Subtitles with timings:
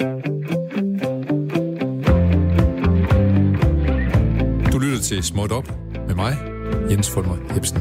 [0.00, 0.06] Du
[4.78, 5.72] lytter til Småt Op
[6.08, 6.36] med mig,
[6.90, 7.78] Jens Fulmer Ebsen.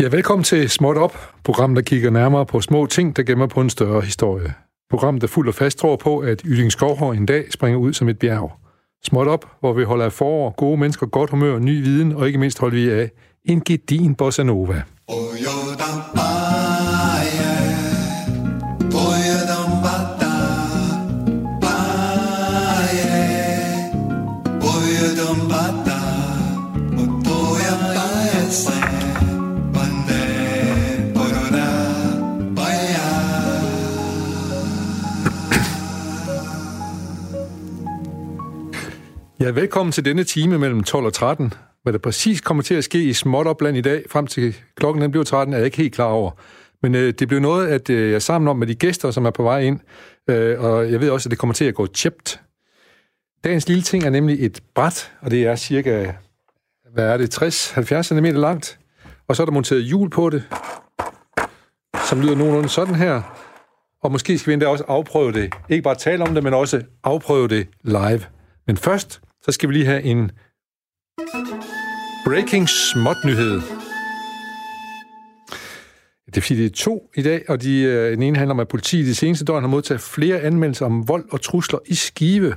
[0.00, 3.60] Ja, velkommen til Småt Op, program, der kigger nærmere på små ting, der gemmer på
[3.60, 4.54] en større historie.
[4.90, 8.18] Program, der fuldt og fast tror på, at Skovhår en dag springer ud som et
[8.18, 8.52] bjerg.
[9.04, 12.38] Småt op, hvor vi holder af forår, gode mennesker, godt humør, ny viden, og ikke
[12.38, 13.10] mindst holder vi af
[13.44, 14.82] en gedin bossa nova.
[39.40, 41.52] Ja, velkommen til denne time mellem 12 og 13.
[41.82, 45.10] Hvad der præcis kommer til at ske i Småtopland i dag, frem til klokken den
[45.10, 46.30] bliver 13, er jeg ikke helt klar over.
[46.82, 49.24] Men øh, det blev noget, at øh, jeg er sammen om med de gæster, som
[49.26, 49.80] er på vej ind,
[50.30, 52.40] øh, og jeg ved også, at det kommer til at gå tjept.
[53.44, 56.12] Dagens lille ting er nemlig et bræt, og det er cirka,
[56.92, 58.78] hvad er det, 60-70 cm langt.
[59.28, 60.42] Og så er der monteret hjul på det,
[62.08, 63.22] som lyder nogenlunde sådan her.
[64.02, 65.54] Og måske skal vi endda også afprøve det.
[65.68, 68.20] Ikke bare tale om det, men også afprøve det live.
[68.66, 70.30] Men først, så skal vi lige have en
[72.26, 73.60] breaking småt nyhed.
[76.26, 78.60] Det er fordi, det er to i dag, og de, øh, den ene handler om,
[78.60, 82.54] at politiet de seneste døgn har modtaget flere anmeldelser om vold og trusler i Skive.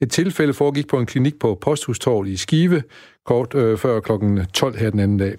[0.00, 2.82] Et tilfælde foregik på en klinik på Posthustorvet i Skive,
[3.26, 4.12] kort øh, før kl.
[4.52, 5.36] 12 her den anden dag.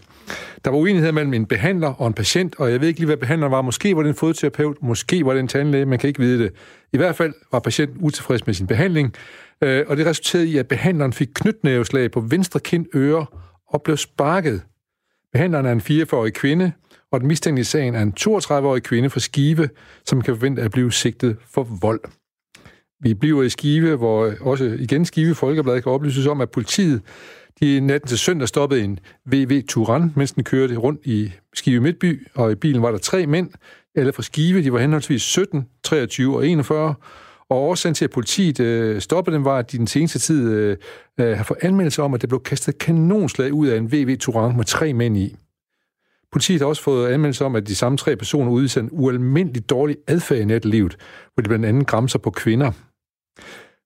[0.65, 3.17] Der var uenighed mellem en behandler og en patient, og jeg ved ikke lige, hvad
[3.17, 3.61] behandleren var.
[3.61, 6.53] Måske var det en fodterapeut, måske var det en tandlæge, man kan ikke vide det.
[6.93, 9.13] I hvert fald var patienten utilfreds med sin behandling,
[9.61, 13.25] øh, og det resulterede i, at behandleren fik knytnæveslag på venstre kind øre
[13.67, 14.61] og blev sparket.
[15.33, 16.71] Behandleren er en 44-årig kvinde,
[17.11, 19.69] og den mistænkte i sagen er en 32-årig kvinde fra Skive,
[20.05, 22.01] som kan forvente at blive sigtet for vold.
[22.99, 27.01] Vi bliver i Skive, hvor også igen Skive Folkeblad kan oplyses om, at politiet
[27.59, 32.27] de natten til søndag stoppede en VV Turan, mens den kørte rundt i Skive Midtby,
[32.33, 33.49] og i bilen var der tre mænd,
[33.95, 36.95] alle fra Skive, de var henholdsvis 17, 23 og 41,
[37.49, 40.77] og årsagen til, at politiet øh, stoppede dem, var, at de den seneste tid øh,
[41.19, 44.57] øh, har fået anmeldelse om, at der blev kastet kanonslag ud af en VV Touran
[44.57, 45.35] med tre mænd i.
[46.31, 49.97] Politiet har også fået anmeldelse om, at de samme tre personer udviser en ualmindelig dårlig
[50.07, 50.97] adfærd i netlivet,
[51.33, 52.71] hvor de blandt andet græmser på kvinder.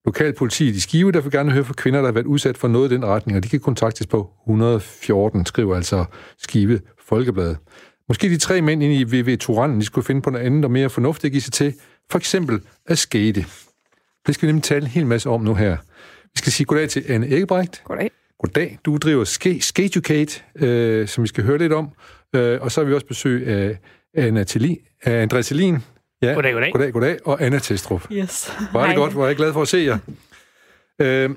[0.05, 2.91] Lokalpolitiet i Skive, der vil gerne høre fra kvinder, der har været udsat for noget
[2.91, 6.05] i den retning, og de kan kontaktes på 114, skriver altså
[6.37, 7.55] Skive Folkeblad.
[8.07, 10.71] Måske de tre mænd inde i VV Turanen, de skulle finde på noget andet og
[10.71, 11.73] mere fornuftigt at give sig til,
[12.11, 13.45] for eksempel at skate.
[14.27, 15.77] Det skal vi nemlig tale en hel masse om nu her.
[16.23, 17.81] Vi skal sige goddag til Anne Æggebrecht.
[17.83, 18.11] Goddag.
[18.39, 18.79] Goddag.
[18.85, 19.23] Du driver
[19.59, 21.89] Skateducate, øh, som vi skal høre lidt om.
[22.35, 23.79] Øh, og så har vi også besøg af,
[24.13, 25.77] Anna Thelin, af Andreas Thelin.
[26.21, 26.71] Ja, goddag, goddag.
[26.71, 27.17] Goddag, goddag.
[27.25, 28.11] Og Anna Testrup.
[28.11, 28.53] Yes.
[28.73, 29.97] Var det godt, hvor jeg glad for at se jer.
[31.01, 31.29] Øh,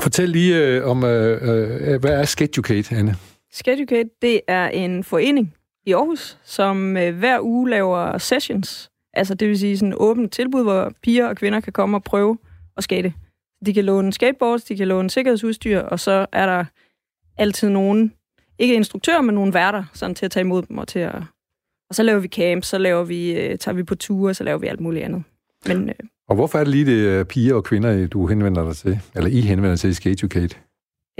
[0.00, 3.16] fortæl lige øh, om, øh, øh, hvad er Skateducate, Anne?
[3.52, 5.54] Skateducate, det er en forening
[5.86, 8.89] i Aarhus, som øh, hver uge laver sessions.
[9.14, 12.02] Altså det vil sige sådan et åbent tilbud, hvor piger og kvinder kan komme og
[12.02, 12.38] prøve
[12.76, 13.14] at skate.
[13.66, 16.64] De kan låne skateboards, de kan låne sikkerhedsudstyr, og så er der
[17.36, 18.12] altid nogen,
[18.58, 21.14] ikke instruktører, men nogle værter, sådan til at tage imod dem og til at...
[21.88, 24.58] Og så laver vi camp, så laver vi, øh, tager vi på ture, så laver
[24.58, 25.22] vi alt muligt andet.
[25.66, 25.94] Men, øh,
[26.28, 29.00] og hvorfor er det lige det piger og kvinder, du henvender dig til?
[29.16, 30.56] Eller I henvender til i Skateducate?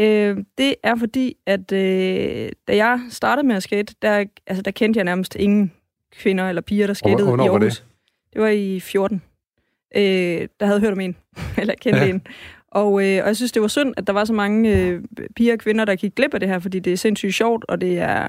[0.01, 4.71] Øh, det er fordi, at øh, da jeg startede med at skate, der, altså, der
[4.71, 5.73] kendte jeg nærmest ingen
[6.13, 7.51] kvinder eller piger, der skatede i Aarhus.
[7.51, 7.85] Var det?
[8.33, 9.23] det var i 14.
[9.97, 10.03] Øh,
[10.61, 11.17] der havde hørt om en,
[11.61, 12.09] eller kendte ja.
[12.09, 12.27] en.
[12.73, 15.03] Og, øh, og jeg synes, det var synd, at der var så mange øh,
[15.37, 17.81] piger og kvinder, der gik glip af det her, fordi det er sindssygt sjovt, og
[17.81, 18.29] det er...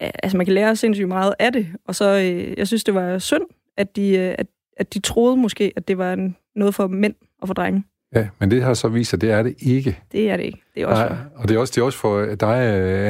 [0.00, 1.66] Altså, man kan lære sindssygt meget af det.
[1.86, 3.42] Og så, øh, jeg synes, det var synd,
[3.76, 4.46] at de, øh, at,
[4.76, 7.84] at de troede måske, at det var en, noget for mænd og for drenge.
[8.14, 9.98] Ja, men det har så vist sig, det er det ikke.
[10.12, 10.62] Det er det ikke.
[10.74, 12.56] Det er også Nej, og det er også, det er også for dig,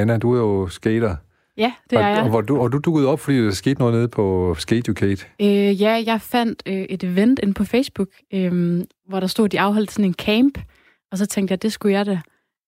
[0.01, 1.17] Anna, du er jo skater.
[1.57, 2.23] Ja, det er jeg.
[2.23, 5.27] Og, og, du, og du dukkede op, fordi der skete noget nede på Skateducate.
[5.41, 9.53] Øh, ja, jeg fandt øh, et event inde på Facebook, øh, hvor der stod, at
[9.53, 10.59] de afholdt sådan en camp,
[11.13, 12.21] og så tænkte jeg, det skulle jeg da.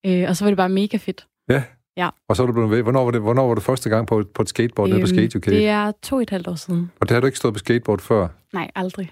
[0.07, 1.27] Øh, og så var det bare mega fedt.
[1.51, 1.63] Ja.
[1.97, 2.09] Ja.
[2.29, 2.83] Og så er du blevet ved.
[2.83, 5.09] Hvornår var det, hvornår var det første gang på, på et skateboard øhm, nede på
[5.11, 5.57] øhm, Skateducate?
[5.57, 6.91] Det er to og et halvt år siden.
[7.01, 8.29] Og det har du ikke stået på skateboard før?
[8.53, 9.11] Nej, aldrig.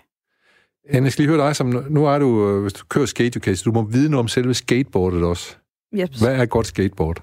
[0.93, 3.65] Jeg skal lige høre dig, som nu er du, øh, hvis du kører Skateducate, så
[3.65, 5.56] du må vide noget om selve skateboardet også.
[5.95, 6.11] Yep.
[6.21, 7.23] Hvad er et godt skateboard?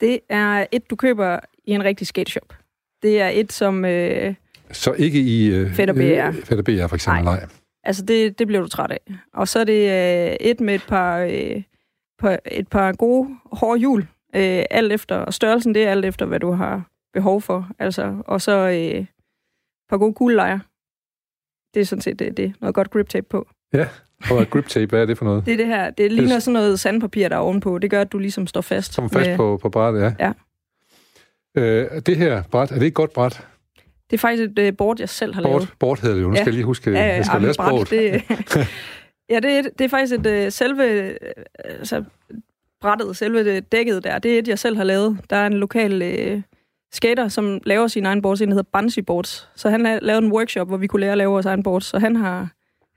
[0.00, 2.56] Det er et, du køber i en rigtig skateshop.
[3.02, 3.84] Det er et, som...
[3.84, 4.34] Øh,
[4.72, 5.46] så ikke i...
[5.50, 6.28] Øh, Fætter BR.
[6.28, 7.36] Øh, Fætter BR, for eksempel, nej.
[7.36, 7.48] nej.
[7.84, 9.00] Altså, det, det bliver du træt af.
[9.34, 11.62] Og så er det øh, et med et par, øh,
[12.18, 14.00] par, et par gode, hårde hjul.
[14.34, 17.70] Øh, alt efter, og størrelsen, det er alt efter, hvad du har behov for.
[17.78, 19.06] Altså, og så øh, et
[19.88, 20.58] par gode kuglelejer.
[21.74, 22.36] Det er sådan set det.
[22.36, 22.54] det.
[22.60, 23.48] Noget godt grip tape på.
[23.72, 23.88] Ja,
[24.30, 25.46] og grip tape, hvad er det for noget?
[25.46, 25.90] Det er det her.
[25.90, 27.78] Det ligner sådan noget sandpapir, der er ovenpå.
[27.78, 28.94] Det gør, at du ligesom står fast.
[28.94, 29.36] Som fast med...
[29.36, 30.14] på, på brættet, ja.
[30.26, 30.32] Ja.
[31.58, 33.46] Øh, det her bræt, er det et godt bræt?
[34.10, 35.72] Det er faktisk et uh, board, jeg selv har board, lavet.
[35.78, 36.28] Board hedder det jo.
[36.28, 37.90] Nu skal jeg lige huske, ja, ja, jeg skal lære sproget.
[37.90, 38.22] Det,
[39.30, 41.10] ja, det er, det er faktisk et uh, selve...
[41.10, 42.04] Uh, altså,
[42.80, 45.18] brættet, selve det dækket der, det er et, jeg selv har lavet.
[45.30, 46.02] Der er en lokal
[46.34, 46.42] uh,
[46.92, 49.48] skater, som laver sin egen boards, en, der hedder Bungee Boards.
[49.56, 51.84] Så han har lavet en workshop, hvor vi kunne lære at lave vores egen boards.
[51.84, 52.48] Så han har,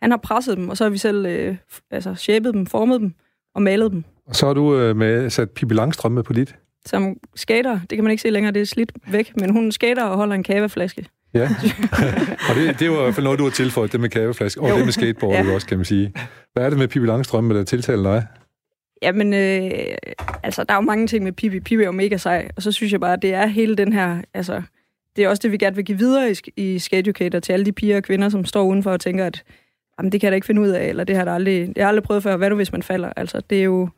[0.02, 1.56] han har presset dem, og så har vi selv uh,
[1.92, 3.14] altså, shapet dem, formet dem
[3.56, 4.04] og malet dem.
[4.28, 6.56] Og så har du uh, med sat Pippi Langstrømme på dit?
[6.86, 7.80] Som skater.
[7.89, 10.36] Det kan man ikke se længere, det er slidt væk, men hun skater og holder
[10.36, 11.06] en kaveflaske.
[11.33, 11.50] Ja,
[12.50, 14.69] og det, det var i hvert fald noget, du har tilføjet, det med kaveflaske, og
[14.69, 14.75] jo.
[14.75, 15.54] det med skateboard ja.
[15.54, 16.13] også, kan man sige.
[16.54, 18.28] Hvad er det med Pippi Langstrømme, der tiltaler dig?
[19.01, 19.72] Jamen, øh,
[20.44, 21.60] altså, der er jo mange ting med Pippi.
[21.60, 23.94] Pippi er jo mega sej, og så synes jeg bare, at det er hele den
[23.94, 24.62] her, altså,
[25.16, 27.72] det er også det, vi gerne vil give videre i, i Skateducator til alle de
[27.72, 29.44] piger og kvinder, som står udenfor og tænker, at
[30.00, 31.83] jamen, det kan jeg da ikke finde ud af, eller det har jeg aldrig, jeg
[31.86, 32.38] har aldrig prøvet før.
[32.38, 33.13] Hvad nu, hvis man falder?
[33.16, 33.89] Altså, det er jo,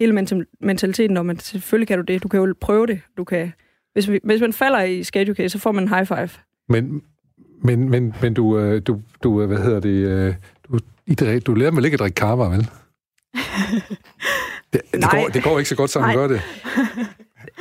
[0.00, 2.22] hele mentaliteten om, at selvfølgelig kan du det.
[2.22, 3.00] Du kan jo prøve det.
[3.16, 3.52] Du kan,
[3.92, 6.28] hvis, vi, hvis man falder i skate så får man en high five.
[6.68, 7.02] Men,
[7.62, 10.34] men, men, men du, øh, du, du, øh, hvad hedder det, øh,
[10.68, 10.78] du,
[11.46, 12.58] du lærer mig ikke at drikke kava, vel?
[14.72, 16.40] det, det, går, det går ikke så godt, som man gør det.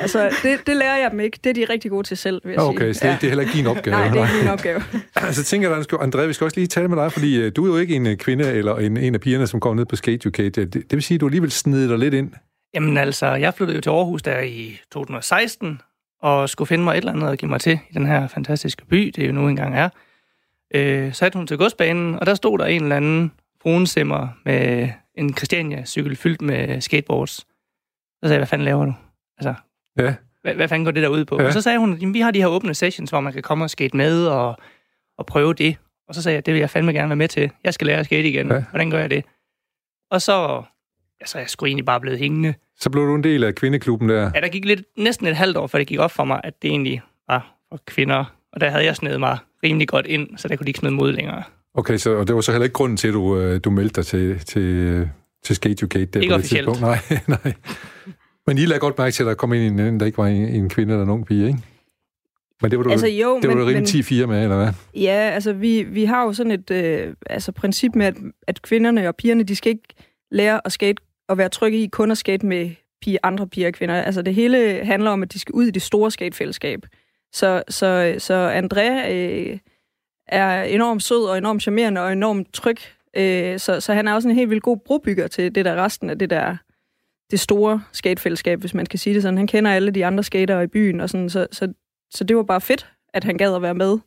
[0.05, 1.39] Altså, det, det lærer jeg dem ikke.
[1.43, 2.85] Det er de rigtig gode til selv, vil jeg okay, sige.
[2.85, 3.17] Okay, så det, ja.
[3.21, 3.95] det er heller ikke din opgave.
[3.95, 4.81] Nej, det er ikke min opgave.
[5.37, 7.67] så tænker jeg, André, vi skal også lige tale med dig, fordi uh, du er
[7.67, 10.27] jo ikke en uh, kvinde eller en, en af pigerne, som kommer ned på Skate
[10.27, 10.37] UK.
[10.37, 12.31] Det, det vil sige, at du alligevel sned dig lidt ind.
[12.73, 15.81] Jamen altså, jeg flyttede jo til Aarhus der i 2016,
[16.21, 18.85] og skulle finde mig et eller andet at give mig til i den her fantastiske
[18.85, 19.89] by, det jo nu engang er.
[20.75, 23.31] Øh, satte hun til godsbanen, og der stod der en eller anden
[23.61, 27.31] brunsimmer med en Christiania-cykel fyldt med skateboards.
[27.31, 27.45] Så
[28.21, 28.93] sagde jeg, hvad fanden laver du?
[29.37, 29.53] Altså,
[29.97, 30.15] Ja.
[30.41, 31.41] Hvad, hvad fanden går det der ud på?
[31.41, 31.47] Ja.
[31.47, 33.63] Og så sagde hun, at vi har de her åbne sessions, hvor man kan komme
[33.63, 34.57] og skate med og,
[35.17, 35.77] og prøve det.
[36.07, 37.51] Og så sagde jeg, det vil jeg fandme gerne være med til.
[37.63, 38.51] Jeg skal lære at skate igen.
[38.51, 38.63] Ja.
[38.69, 39.25] Hvordan gør jeg det?
[40.11, 40.63] Og så
[41.19, 42.53] altså, jeg skulle egentlig bare blevet hængende.
[42.79, 44.31] Så blev du en del af kvindeklubben der?
[44.35, 46.61] Ja, der gik lidt, næsten et halvt år, før det gik op for mig, at
[46.61, 48.35] det egentlig var for kvinder.
[48.53, 50.93] Og der havde jeg snedet mig rimelig godt ind, så der kunne de ikke smide
[50.93, 51.43] mod længere.
[51.73, 53.95] Okay, så, og det var så heller ikke grunden til, at du, øh, du meldte
[53.95, 55.09] dig til, til,
[55.43, 55.93] til Skate UK?
[55.93, 56.81] Der ikke officielt.
[56.81, 57.53] Nej, nej.
[58.47, 60.47] Men I lagde godt mærke til, at der kom ind en, der ikke var en,
[60.47, 61.59] en kvinde eller en ung pige, ikke?
[62.61, 64.73] Men det var du, altså, jo, det var men, du rimelig 10-4 med, eller hvad?
[64.95, 68.15] Ja, altså vi, vi har jo sådan et øh, altså, princip med, at,
[68.47, 69.93] at kvinderne og pigerne, de skal ikke
[70.31, 72.71] lære at skate og være trygge i kun at skate med
[73.01, 73.95] piger, andre piger og kvinder.
[73.95, 76.79] Altså det hele handler om, at de skal ud i det store skatefællesskab.
[77.33, 79.57] Så, så, så André øh,
[80.27, 82.77] er enormt sød og enormt charmerende og enormt tryg.
[83.17, 86.09] Øh, så, så han er også en helt vildt god brobygger til det der resten
[86.09, 86.57] af det der
[87.31, 89.37] det store skatefællesskab, hvis man kan sige det sådan.
[89.37, 91.73] Han kender alle de andre skater i byen, og sådan, så, så,
[92.11, 93.97] så det var bare fedt, at han gad at være med,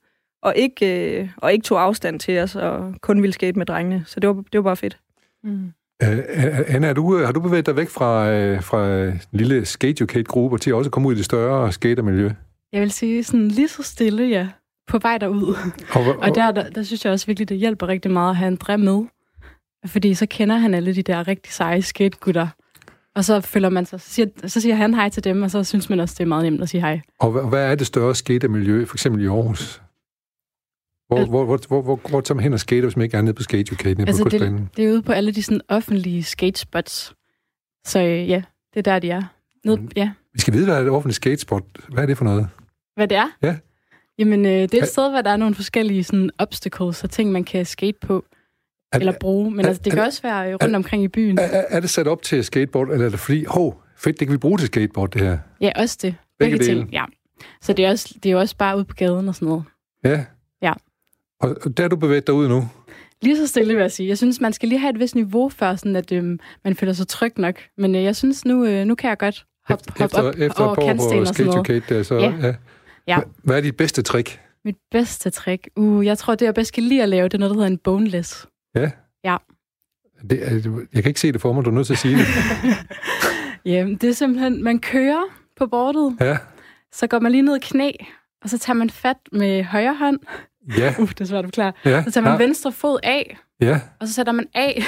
[0.42, 4.04] og ikke, øh, og ikke tog afstand til os, og kun ville skate med drengene.
[4.06, 4.98] Så det var, det var bare fedt.
[5.44, 5.72] Mm.
[6.02, 6.08] Uh,
[6.74, 10.70] Anna, er du, har du bevæget dig væk fra, uh, fra en lille skate-gruppe til
[10.70, 12.30] at også komme ud i det større skatermiljø?
[12.72, 14.48] Jeg vil sige sådan lige så stille, ja.
[14.88, 15.56] På vej derud.
[15.92, 18.36] Og, og, og der, der, der synes jeg også virkelig, det hjælper rigtig meget at
[18.36, 19.04] have André med.
[19.86, 22.48] Fordi så kender han alle de der rigtig seje skategutter.
[23.18, 25.64] Og så føler man sig, så siger, så siger han hej til dem, og så
[25.64, 27.00] synes man også, det er meget nemt at sige hej.
[27.20, 29.82] Og hvad, hvad er det større skatemiljø, for eksempel i Aarhus?
[31.08, 33.22] Hvor, hvor, hvor, hvor, hvor, hvor tager man hen og skater, hvis man ikke er
[33.22, 37.14] nede på skate altså, på det, det er ude på alle de sådan, offentlige skatespots.
[37.86, 38.42] Så øh, ja,
[38.74, 39.22] det er der, de er.
[39.64, 39.90] Ned, mm.
[39.96, 40.10] ja.
[40.32, 41.62] Vi skal vide, hvad er et offentligt skatespot?
[41.88, 42.48] Hvad er det for noget?
[42.96, 43.28] Hvad det er?
[43.42, 43.56] Ja.
[44.18, 47.32] Jamen, øh, det er et sted, hvor der er nogle forskellige sådan, obstacles og ting,
[47.32, 48.24] man kan skate på.
[48.92, 51.08] Er, eller bruge, men er, altså, det kan er, også være rundt er, omkring i
[51.08, 51.38] byen.
[51.38, 54.32] Er, er det sat op til skateboard, eller er det fordi, hov, fedt, det kan
[54.32, 55.38] vi bruge til skateboard, det her?
[55.60, 56.14] Ja, også det.
[56.38, 57.04] Begge, Begge ting, ja.
[57.60, 59.64] Så det er, også, det er også bare ude på gaden og sådan noget.
[60.04, 60.24] Ja.
[60.62, 60.72] Ja.
[61.40, 62.68] Og der er du bevæget dig ud nu?
[63.22, 64.08] Lige så stille, vil jeg sige.
[64.08, 66.92] Jeg synes, man skal lige have et vist niveau før, sådan at øhm, man føler
[66.92, 67.54] sig tryg nok.
[67.76, 70.64] Men øh, jeg synes, nu, øh, nu kan jeg godt hoppe hop efter, op efter
[70.64, 71.66] over kantsten og sådan noget.
[71.66, 72.32] Kate, der, så, ja.
[72.42, 72.54] ja.
[73.06, 73.20] ja.
[73.44, 74.40] Hvad er dit bedste trick?
[74.64, 75.68] Mit bedste trick?
[75.76, 77.70] Uh, jeg tror, det jeg bedst kan lide at lave, det er noget, der hedder
[77.70, 78.46] en boneless.
[78.80, 78.90] Ja?
[79.24, 79.36] Ja.
[80.30, 82.26] Det, jeg kan ikke se det for mig, du er nødt til at sige det.
[83.72, 85.22] Jamen, det er simpelthen, man kører
[85.56, 86.38] på bordet, ja.
[86.92, 87.92] så går man lige ned i knæ,
[88.42, 90.18] og så tager man fat med højre hånd.
[90.78, 90.94] Ja.
[91.00, 91.72] Uh, det er svært at forklare.
[91.84, 92.04] Ja.
[92.04, 92.38] Så tager man ja.
[92.38, 93.80] venstre fod af, ja.
[94.00, 94.82] og så sætter man af,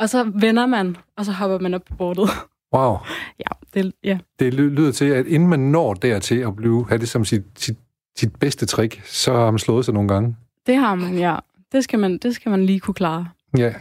[0.00, 2.30] og så vender man, og så hopper man op på bordet.
[2.74, 2.96] Wow.
[3.38, 4.18] Ja, det, ja.
[4.38, 7.78] det lyder til, at inden man når dertil at blive, have det som sit, sit,
[8.16, 10.36] sit bedste trick, så har man slået sig nogle gange.
[10.66, 11.36] Det har man, ja.
[11.72, 13.28] Det skal man, det skal man lige kunne klare.
[13.58, 13.74] Ja.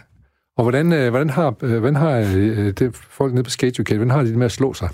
[0.57, 3.89] Og hvordan, øh, hvordan har, øh, hvordan har øh, det folk nede på Skate UK,
[3.89, 4.89] hvordan har de det med at slå sig?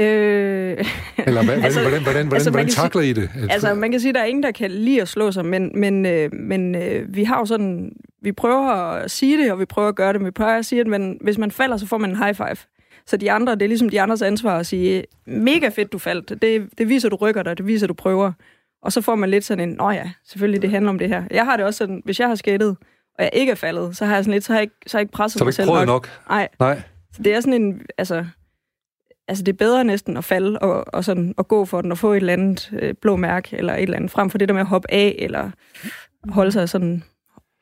[0.00, 0.84] Øh...
[1.26, 3.30] Eller hvad, altså, hvordan, hvordan, hvordan, altså, hvordan takler I det?
[3.50, 5.70] Altså, man kan sige, at der er ingen, der kan lide at slå sig, men,
[5.74, 7.92] men, øh, men øh, vi har jo sådan...
[8.22, 10.66] Vi prøver at sige det, og vi prøver at gøre det, men vi prøver at
[10.66, 12.56] sige, at man, hvis man falder, så får man en high five.
[13.06, 16.42] Så de andre, det er ligesom de andres ansvar at sige, mega fedt, du faldt.
[16.42, 18.32] Det, det viser, du rykker dig, det viser, du prøver.
[18.86, 21.24] Og så får man lidt sådan en, nå ja, selvfølgelig, det handler om det her.
[21.30, 22.76] Jeg har det også sådan, hvis jeg har skættet,
[23.18, 24.96] og jeg ikke er faldet, så har jeg sådan lidt, så har jeg ikke, så
[24.96, 25.86] har jeg ikke presset så mig selv nok.
[25.86, 26.08] nok.
[26.28, 26.48] Nej.
[26.60, 26.82] Nej.
[27.12, 28.24] Så det er sådan en, altså,
[29.28, 31.98] altså det er bedre næsten at falde og, og sådan at gå for den og
[31.98, 34.54] få et eller andet øh, blå mærke eller et eller andet, frem for det der
[34.54, 35.50] med at hoppe af eller
[36.28, 37.02] holde sig sådan,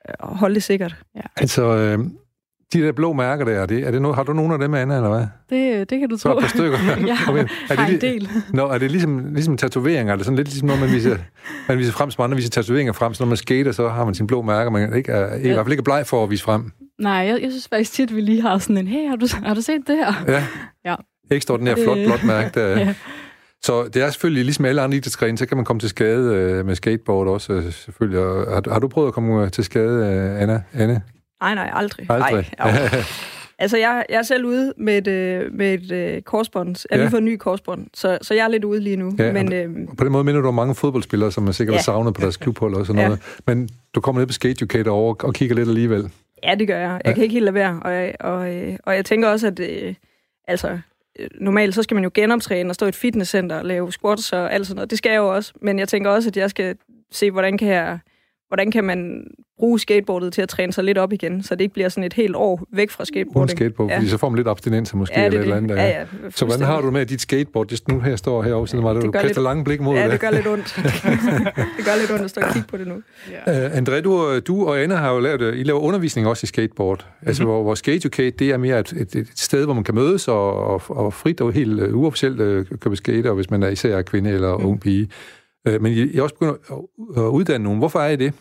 [0.08, 0.96] øh, holde det sikkert.
[1.16, 1.20] Ja.
[1.36, 1.98] Altså, øh,
[2.72, 4.74] de der blå mærker der, er det, er det noget, har du nogen af dem,
[4.74, 5.26] Anna, eller hvad?
[5.50, 6.28] Det, det kan du tro.
[6.28, 6.78] Så et par stykker.
[7.12, 7.46] ja, okay.
[7.70, 8.28] er det, en del.
[8.52, 10.12] Nå, er det ligesom, ligesom tatoveringer?
[10.12, 11.16] Er det sådan lidt ligesom, når man viser,
[11.68, 14.14] man viser frem, som andre viser tatoveringer frem, så når man skater, så har man
[14.14, 15.36] sine blå mærker, man ikke er, ja.
[15.36, 16.72] i hvert fald ikke bleg for at vise frem.
[17.00, 19.26] Nej, jeg, jeg synes faktisk tit, at vi lige har sådan en, hey, har du,
[19.44, 20.24] har du set det her?
[20.28, 20.46] Ja.
[20.84, 20.94] ja.
[21.30, 22.68] Ekstraordinært flot, blåt mærke der.
[22.78, 22.94] ja.
[23.62, 26.66] Så det er selvfølgelig, ligesom alle andre idrætsgrene, så kan man komme til skade øh,
[26.66, 28.20] med skateboard også, øh, selvfølgelig.
[28.20, 30.62] Har, har du prøvet at komme til skade, øh, Anna?
[30.72, 31.02] Anne?
[31.40, 32.10] Nej, nej, aldrig.
[32.10, 32.50] Aldrig?
[32.58, 32.72] Nej,
[33.58, 36.86] altså, jeg, jeg er selv ude med et, øh, med et øh, korsbånd.
[36.90, 37.04] Jeg har ja.
[37.04, 39.12] lige fået en ny korsbånd, så, så jeg er lidt ude lige nu.
[39.18, 41.82] Ja, men, øh, på den måde minder du om mange fodboldspillere, som er sikkert ja.
[41.82, 43.06] savnet på deres klubhold og sådan ja.
[43.06, 43.40] noget.
[43.46, 46.10] Men du kommer ned på Skate over og kigger lidt alligevel.
[46.42, 46.90] Ja, det gør jeg.
[46.90, 47.12] Jeg ja.
[47.12, 47.80] kan ikke helt lade være.
[47.82, 49.94] Og, og, og, øh, og jeg tænker også, at øh,
[50.48, 50.78] altså,
[51.40, 54.54] normalt så skal man jo genoptræne og stå i et fitnesscenter og lave squats og
[54.54, 54.90] alt sådan noget.
[54.90, 55.52] Det skal jeg jo også.
[55.62, 56.76] Men jeg tænker også, at jeg skal
[57.12, 57.98] se, hvordan kan jeg
[58.54, 59.26] hvordan kan man
[59.58, 62.12] bruge skateboardet til at træne sig lidt op igen, så det ikke bliver sådan et
[62.12, 63.36] helt år væk fra skateboarding.
[63.36, 63.96] Uden skateboard, ja.
[63.96, 65.76] fordi så får man lidt abstinenser måske, ja, eller et eller andet.
[65.76, 67.66] Ja, ja, så hvordan har du med dit skateboard?
[67.66, 70.06] Det nu her står herovre siden mig, du kaster lidt, lange blik mod ja, det.
[70.06, 70.74] Ja, det gør lidt ondt.
[71.76, 72.94] det gør lidt ondt at stå og kigge på det nu.
[73.46, 73.66] Ja.
[73.66, 76.98] Uh, André, du, du og Anna har jo lavet, I laver undervisning også i skateboard.
[76.98, 77.28] Mm-hmm.
[77.28, 79.94] Altså, hvor, hvor Skate Educate, det er mere et, et, et sted, hvor man kan
[79.94, 83.68] mødes og, og, og frit og helt uh, uofficielt uh, købe skater, hvis man er
[83.68, 84.66] især kvinde eller mm.
[84.66, 85.08] ung pige.
[85.68, 86.60] Uh, men I, I også begyndt
[87.16, 87.78] at, uddanne nogen.
[87.78, 88.34] Hvorfor er I det?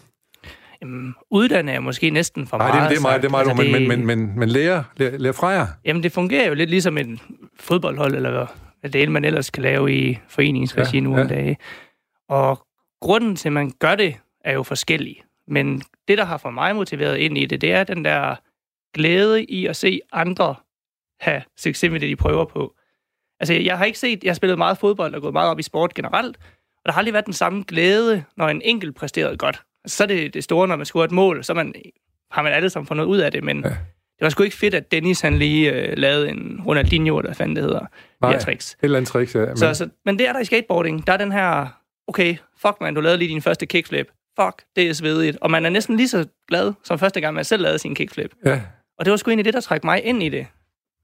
[0.81, 2.73] Jamen, uddanne er måske næsten for meget.
[2.73, 5.17] Nej, det, det er meget, det er meget altså, men, men, men, men lære, lære,
[5.17, 5.67] lære fra jer?
[5.85, 7.19] Jamen, det fungerer jo lidt ligesom en
[7.59, 8.47] fodboldhold, eller
[8.81, 11.27] hvad det man ellers kan lave i foreningsregi ja, nu ja.
[11.27, 11.57] dage.
[12.29, 12.67] Og
[13.01, 14.15] grunden til, at man gør det,
[14.45, 15.21] er jo forskellig.
[15.47, 18.35] Men det, der har for mig motiveret ind i det, det er den der
[18.93, 20.55] glæde i at se andre
[21.19, 22.73] have succes med det, de prøver på.
[23.39, 25.63] Altså, jeg har ikke set, jeg har spillet meget fodbold og gået meget op i
[25.63, 26.37] sport generelt,
[26.83, 29.61] og der har aldrig været den samme glæde, når en enkelt præsterede godt.
[29.83, 31.73] Altså, så er det det store, når man scorer et mål, så man,
[32.31, 33.69] har man alle sammen fået noget ud af det, men ja.
[33.69, 37.55] det var sgu ikke fedt, at Dennis han lige øh, lavede en Ronaldinho, der fandt
[37.55, 37.85] det hedder,
[38.21, 38.73] Nej, tricks.
[38.73, 39.45] et eller andet tricks, ja.
[39.45, 39.57] Men...
[39.57, 41.07] Så, så, men det er der i skateboarding.
[41.07, 41.67] Der er den her,
[42.07, 44.07] okay, fuck man, du lavede lige din første kickflip.
[44.39, 45.37] Fuck, det er svedigt.
[45.41, 48.31] Og man er næsten lige så glad, som første gang, man selv lavede sin kickflip.
[48.45, 48.61] Ja.
[48.99, 50.47] Og det var sgu egentlig det, der trækker mig ind i det.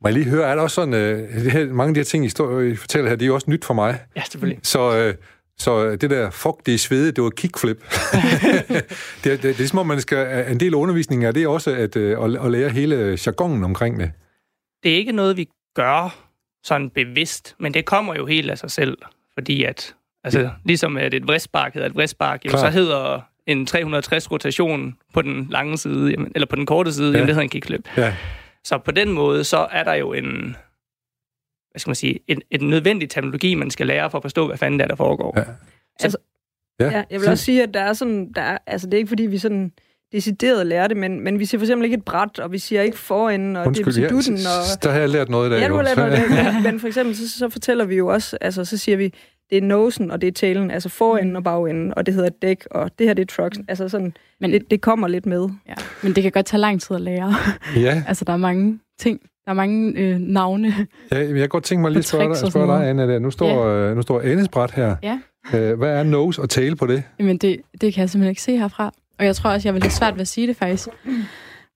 [0.01, 2.05] Må jeg lige høre, er der også sådan, øh, det her, mange af de her
[2.05, 2.27] ting, I,
[2.71, 3.99] I fortæller her, de er jo også nyt for mig.
[4.15, 4.59] Ja, selvfølgelig.
[4.63, 5.13] Så, øh,
[5.59, 7.77] så det der, fuck, det er svedigt, det var kickflip.
[9.23, 11.71] det, det, det, er som om, man skal, en del af undervisningen er det også
[11.71, 14.11] at, øh, at, at lære hele jargonen omkring det.
[14.83, 16.17] Det er ikke noget, vi gør
[16.63, 18.97] sådan bevidst, men det kommer jo helt af sig selv,
[19.33, 20.49] fordi at, altså, ja.
[20.65, 25.47] ligesom at et vristspark hedder et vristspark, jamen, så hedder en 360 rotation på den
[25.49, 27.17] lange side, jamen, eller på den korte side, ja.
[27.17, 27.89] jamen, det hedder en kickflip.
[27.97, 28.15] Ja.
[28.63, 30.55] Så på den måde, så er der jo en,
[31.79, 34.57] hvad skal man sige, en, en nødvendig terminologi, man skal lære for at forstå, hvad
[34.57, 35.33] fanden der, der foregår.
[35.37, 35.43] Ja.
[35.99, 36.17] Altså,
[36.79, 36.85] ja.
[36.85, 37.03] ja.
[37.11, 39.23] jeg vil også sige, at der er sådan, der er, altså det er ikke fordi,
[39.23, 39.71] vi sådan
[40.11, 42.81] decideret lærer det, men, men vi siger for eksempel ikke et bræt, og vi siger
[42.81, 44.33] ikke foran, og Undskyld, det er dutten.
[44.33, 44.83] Og...
[44.83, 45.61] Der har jeg lært noget i dag.
[45.61, 48.07] Ja, du har lært noget i dag, men for eksempel så, så fortæller vi jo
[48.07, 49.13] også, altså så siger vi,
[49.49, 52.67] det er nosen, og det er tailen, altså forenden og bagenden, og det hedder dæk,
[52.71, 53.57] og det her det er trucks.
[53.67, 55.49] Altså sådan, men, det, det kommer lidt med.
[55.67, 55.73] Ja.
[56.03, 57.35] Men det kan godt tage lang tid at lære.
[57.75, 58.03] Ja.
[58.07, 60.73] altså der er mange ting, der er mange øh, navne.
[61.11, 63.07] Ja, jeg kan godt tænke mig lige at spørge, dig, spørge dig, Anna.
[63.07, 63.19] Der.
[63.19, 63.89] Nu står, ja.
[63.89, 64.95] øh, nu står Annes bræt her.
[65.03, 65.19] Ja.
[65.53, 67.03] Øh, hvad er nose og tail på det?
[67.19, 68.91] Jamen, det, det kan jeg simpelthen ikke se herfra.
[69.19, 70.87] Og jeg tror også, jeg vil have svært ved at sige det faktisk.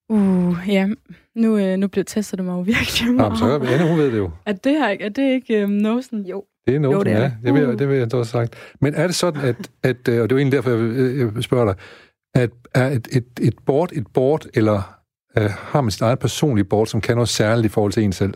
[0.09, 0.87] Uh, ja.
[1.35, 3.25] Nu, øh, nu bliver testet det mig jo virkelig meget.
[3.25, 4.29] Jamen, så er Anne, hun ved det jo.
[4.45, 6.25] Er det, her, er det ikke øh, nosen?
[6.25, 6.43] Jo.
[6.67, 7.21] Det er nosen, jo, det er.
[7.21, 7.31] ja.
[7.45, 7.79] Det vil, uh.
[7.79, 8.55] det vil jeg da sagt.
[8.81, 11.17] Men er det sådan, at, at øh, og det er jo egentlig derfor, jeg, vil,
[11.17, 11.75] jeg vil spørge dig,
[12.35, 15.02] at er et, et, et board et board, eller
[15.37, 18.13] øh, har man sit eget personlige board, som kan noget særligt i forhold til en
[18.13, 18.33] selv?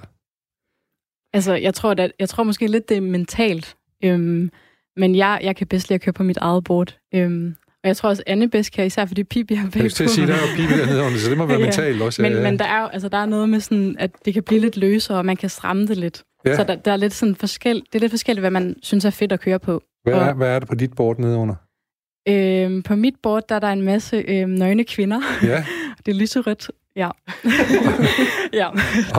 [1.33, 3.75] Altså, jeg tror, at, jeg tror måske lidt, det er mentalt.
[4.03, 4.51] Øhm,
[4.97, 6.97] men jeg, jeg kan bedst lide at køre på mit eget board.
[7.13, 9.79] Øhm, og jeg tror også, Anne bedst kan, især fordi Pibi har bagpå.
[9.79, 11.65] Jeg skal sige, der er jo Pibi dernede, så det må være ja.
[11.65, 12.21] mentalt også.
[12.21, 12.43] Men, ja, ja.
[12.43, 14.77] men der er jo altså, der er noget med sådan, at det kan blive lidt
[14.77, 16.23] løsere, og man kan stramme det lidt.
[16.45, 16.55] Ja.
[16.55, 19.09] Så der, der, er lidt sådan forskel, det er lidt forskelligt, hvad man synes er
[19.09, 19.83] fedt at køre på.
[20.03, 21.55] Hvad er, og, hvad er det på dit board nede under?
[22.29, 25.21] Øhm, på mit board, der er der en masse øhm, nøgne kvinder.
[25.43, 25.65] Ja.
[26.05, 26.71] det er lyserødt.
[26.97, 27.09] Ja.
[28.59, 28.67] ja.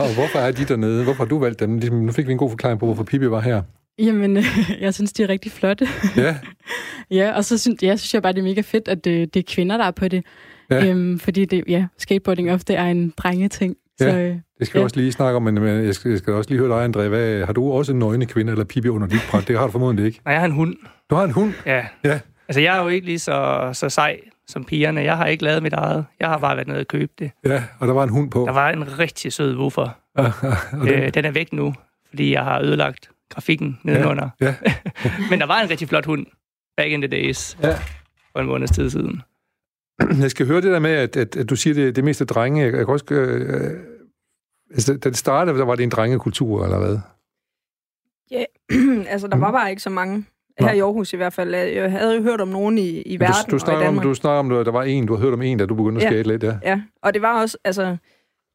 [0.01, 1.03] og hvorfor er de dernede?
[1.03, 1.77] Hvorfor har du valgt dem?
[1.77, 3.61] Ligesom, nu fik vi en god forklaring på, hvorfor Pippi var her.
[3.99, 4.37] Jamen,
[4.81, 5.87] jeg synes, de er rigtig flotte.
[6.17, 6.35] Ja.
[7.19, 9.39] ja, og så synes, ja, synes jeg bare, det er mega fedt, at det, det
[9.39, 10.25] er kvinder, der er på det.
[10.71, 10.85] Ja.
[10.85, 13.75] Øhm, fordi det, ja, skateboarding ofte er en drengeting.
[13.99, 14.83] Ja, så, øh, det skal ja.
[14.83, 17.07] også lige snakke om, men jeg skal, jeg skal også lige høre dig, André.
[17.07, 19.47] Hvad, har du også en nøgne kvinde eller pipi under dit bræt?
[19.47, 20.21] Det har du formodentlig ikke.
[20.25, 20.75] Nej, jeg har en hund.
[21.09, 21.53] Du har en hund?
[21.65, 21.85] Ja.
[22.03, 22.19] ja.
[22.47, 24.19] Altså, jeg er jo ikke lige så, så sej
[24.49, 25.01] som pigerne.
[25.01, 26.05] Jeg har ikke lavet mit eget.
[26.19, 27.31] Jeg har bare været nede og købe det.
[27.45, 28.45] Ja, og der var en hund på.
[28.45, 29.89] Der var en rigtig sød woofer.
[30.17, 30.31] Ja,
[30.71, 30.87] den...
[30.87, 31.73] Øh, den er væk nu,
[32.09, 34.29] fordi jeg har ødelagt grafikken nedenunder.
[34.41, 34.73] Ja, ja.
[35.29, 36.25] Men der var en rigtig flot hund
[36.77, 37.57] back in the days.
[37.63, 37.75] Ja.
[38.31, 39.21] For en måneds tid siden.
[40.21, 42.61] Jeg skal høre det der med, at, at, at du siger, det, det meste drenge.
[42.61, 43.05] Jeg, jeg kan også...
[43.11, 43.79] Øh,
[44.71, 46.99] altså, da det startede, der var det en drengekultur, eller hvad?
[48.31, 48.43] Ja,
[49.13, 50.25] altså der var bare ikke så mange.
[50.59, 51.55] Her i Aarhus i hvert fald.
[51.55, 54.05] Jeg havde jo hørt om nogen i, i verden du, du og i Danmark.
[54.05, 55.75] Om, du snakker om, at der var en, du har hørt om en, da du
[55.75, 56.09] begyndte at ja.
[56.09, 56.57] skate lidt, ja.
[56.63, 57.97] Ja, og det var også, altså,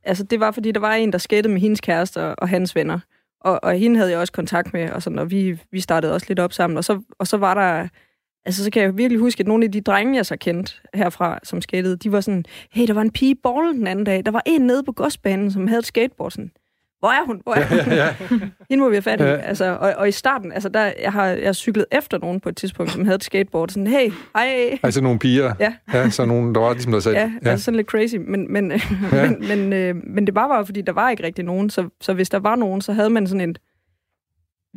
[0.04, 2.76] altså det var, fordi der var en, der skættede med hendes kæreste og, og hans
[2.76, 2.98] venner.
[3.40, 6.26] Og, og hende havde jeg også kontakt med, og, sådan, og vi, vi startede også
[6.28, 6.76] lidt op sammen.
[6.76, 7.88] Og så, og så var der...
[8.46, 11.38] Altså, så kan jeg virkelig huske, at nogle af de drenge, jeg så kendte herfra,
[11.42, 14.26] som skatede, de var sådan, hey, der var en pige i den anden dag.
[14.26, 16.30] Der var en nede på godsbanen, som havde et skateboard.
[16.30, 16.50] Sådan,
[17.04, 17.40] hvor er hun?
[17.42, 17.92] Hvor er hun?
[17.92, 18.14] Ja, ja.
[18.70, 19.22] Hende må vi have fat i.
[19.22, 19.36] Ja.
[19.36, 22.56] Altså, og, og, i starten, altså der, jeg har jeg cyklet efter nogen på et
[22.56, 23.68] tidspunkt, som havde et skateboard.
[23.68, 24.78] Sådan, hey, hej.
[24.82, 25.54] Altså nogle piger?
[25.60, 25.74] Ja.
[25.92, 27.18] ja så nogle, der var ligesom der sagde.
[27.18, 27.50] Ja, ja.
[27.50, 28.16] altså sådan lidt crazy.
[28.16, 28.72] Men, men,
[29.12, 29.30] ja.
[29.30, 31.70] men, men, øh, men det var bare, fordi der var ikke rigtig nogen.
[31.70, 33.56] Så, så hvis der var nogen, så havde man sådan en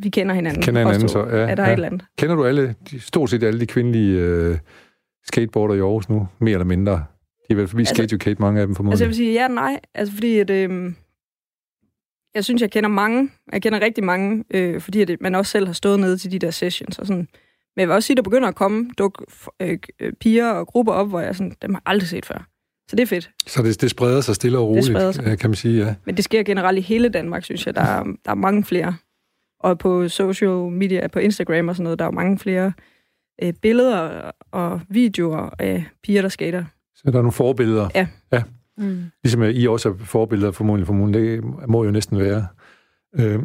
[0.02, 0.62] vi kender hinanden.
[0.62, 1.24] Kender hinanden, så ja.
[1.24, 1.68] Er der ja.
[1.68, 2.04] et eller andet.
[2.18, 4.58] Kender du alle, de, stort set alle de kvindelige øh,
[5.24, 6.92] skateboarder i Aarhus nu, mere eller mindre?
[7.48, 8.92] De er vel forbi altså, Skate mange af dem formodentlig.
[8.92, 10.92] Altså jeg vil sige ja nej, altså fordi at, øh,
[12.34, 13.30] jeg synes, jeg kender mange.
[13.52, 16.38] Jeg kender rigtig mange, øh, fordi at man også selv har stået nede til de
[16.38, 17.28] der sessions og sådan.
[17.76, 19.24] Men jeg vil også sige, at der begynder at komme duk,
[19.60, 19.78] øh,
[20.20, 22.48] piger og grupper op, hvor jeg sådan, dem har aldrig set før.
[22.90, 23.30] Så det er fedt.
[23.46, 25.38] Så det, det spreder sig stille og roligt, sig.
[25.38, 25.94] kan man sige, ja.
[26.04, 27.74] Men det sker generelt i hele Danmark, synes jeg.
[27.74, 28.96] Der er, der er mange flere.
[29.60, 32.72] Og på social media, på Instagram og sådan noget, der er mange flere
[33.42, 36.64] øh, billeder og videoer af piger, der skater.
[36.94, 37.88] Så der er nogle forbilleder?
[37.94, 38.06] Ja.
[38.32, 38.42] ja.
[38.78, 39.04] Mm.
[39.24, 41.42] Ligesom I også er forbilleder formodentlig, formodentlig.
[41.42, 42.46] Det må jo næsten være.
[43.18, 43.38] Øh,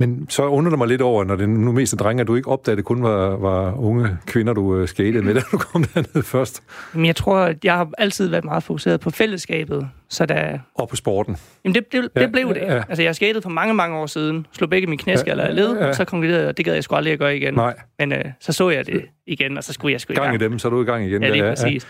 [0.00, 2.34] men så undrer det mig lidt over, når det nu mest er drenge, at du
[2.34, 5.58] ikke opdagede, at det kun var, var unge kvinder, du uh, skatede med, da du
[5.58, 6.62] kom derned først.
[6.94, 9.88] Men jeg tror, at jeg har altid været meget fokuseret på fællesskabet.
[10.08, 10.58] Så der...
[10.74, 11.36] Og på sporten.
[11.64, 12.60] Jamen, det, det, det ja, blev det.
[12.60, 12.82] Ja.
[12.88, 15.92] Altså, jeg skatede for mange, mange år siden, slog begge mine knæskaller ja, led, ja.
[15.92, 17.54] så konkluderede jeg, at det gad jeg sgu aldrig at gøre igen.
[17.54, 17.74] Nej.
[17.98, 20.26] Men uh, så så jeg det igen, og så skulle jeg sgu i gang.
[20.26, 21.22] Gang i dem, så er du i gang igen.
[21.22, 21.84] Ja, lige ja, præcis.
[21.84, 21.88] Ja.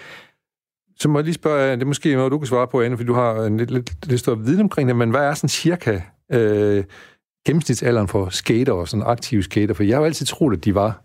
[1.00, 3.06] Så må jeg lige spørge, det er måske noget, du kan svare på, Anne, fordi
[3.06, 6.00] du har en lidt, lidt, lidt større viden omkring det, men hvad er sådan cirka
[6.32, 6.84] øh,
[7.46, 9.74] gennemsnitsalderen for skater og sådan aktive skater?
[9.74, 11.02] For jeg har jo altid troet, at de var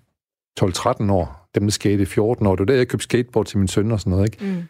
[0.62, 2.56] 12-13 år, dem der skate 14 år.
[2.56, 4.46] Det var der, jeg købte skateboard til min søn og sådan noget, ikke?
[4.46, 4.64] Mm.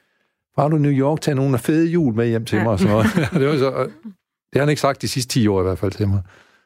[0.57, 2.63] Var du i New York, tage nogle af fede jul med hjem til ja.
[2.63, 3.07] mig og sådan noget.
[3.41, 5.91] det, var så, det har han ikke sagt de sidste 10 år i hvert fald
[5.91, 6.21] til mig.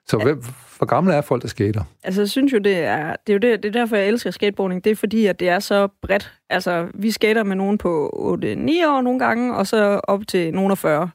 [0.09, 0.43] Så hvem,
[0.77, 1.83] hvor gamle er folk, der skater?
[2.03, 4.31] Altså, jeg synes jo, det er, det er jo det, det er derfor, jeg elsker
[4.31, 4.83] skateboarding.
[4.83, 6.33] Det er fordi, at det er så bredt.
[6.49, 8.07] Altså, vi skater med nogen på
[8.43, 11.09] 8-9 år nogle gange, og så op til nogen af 40,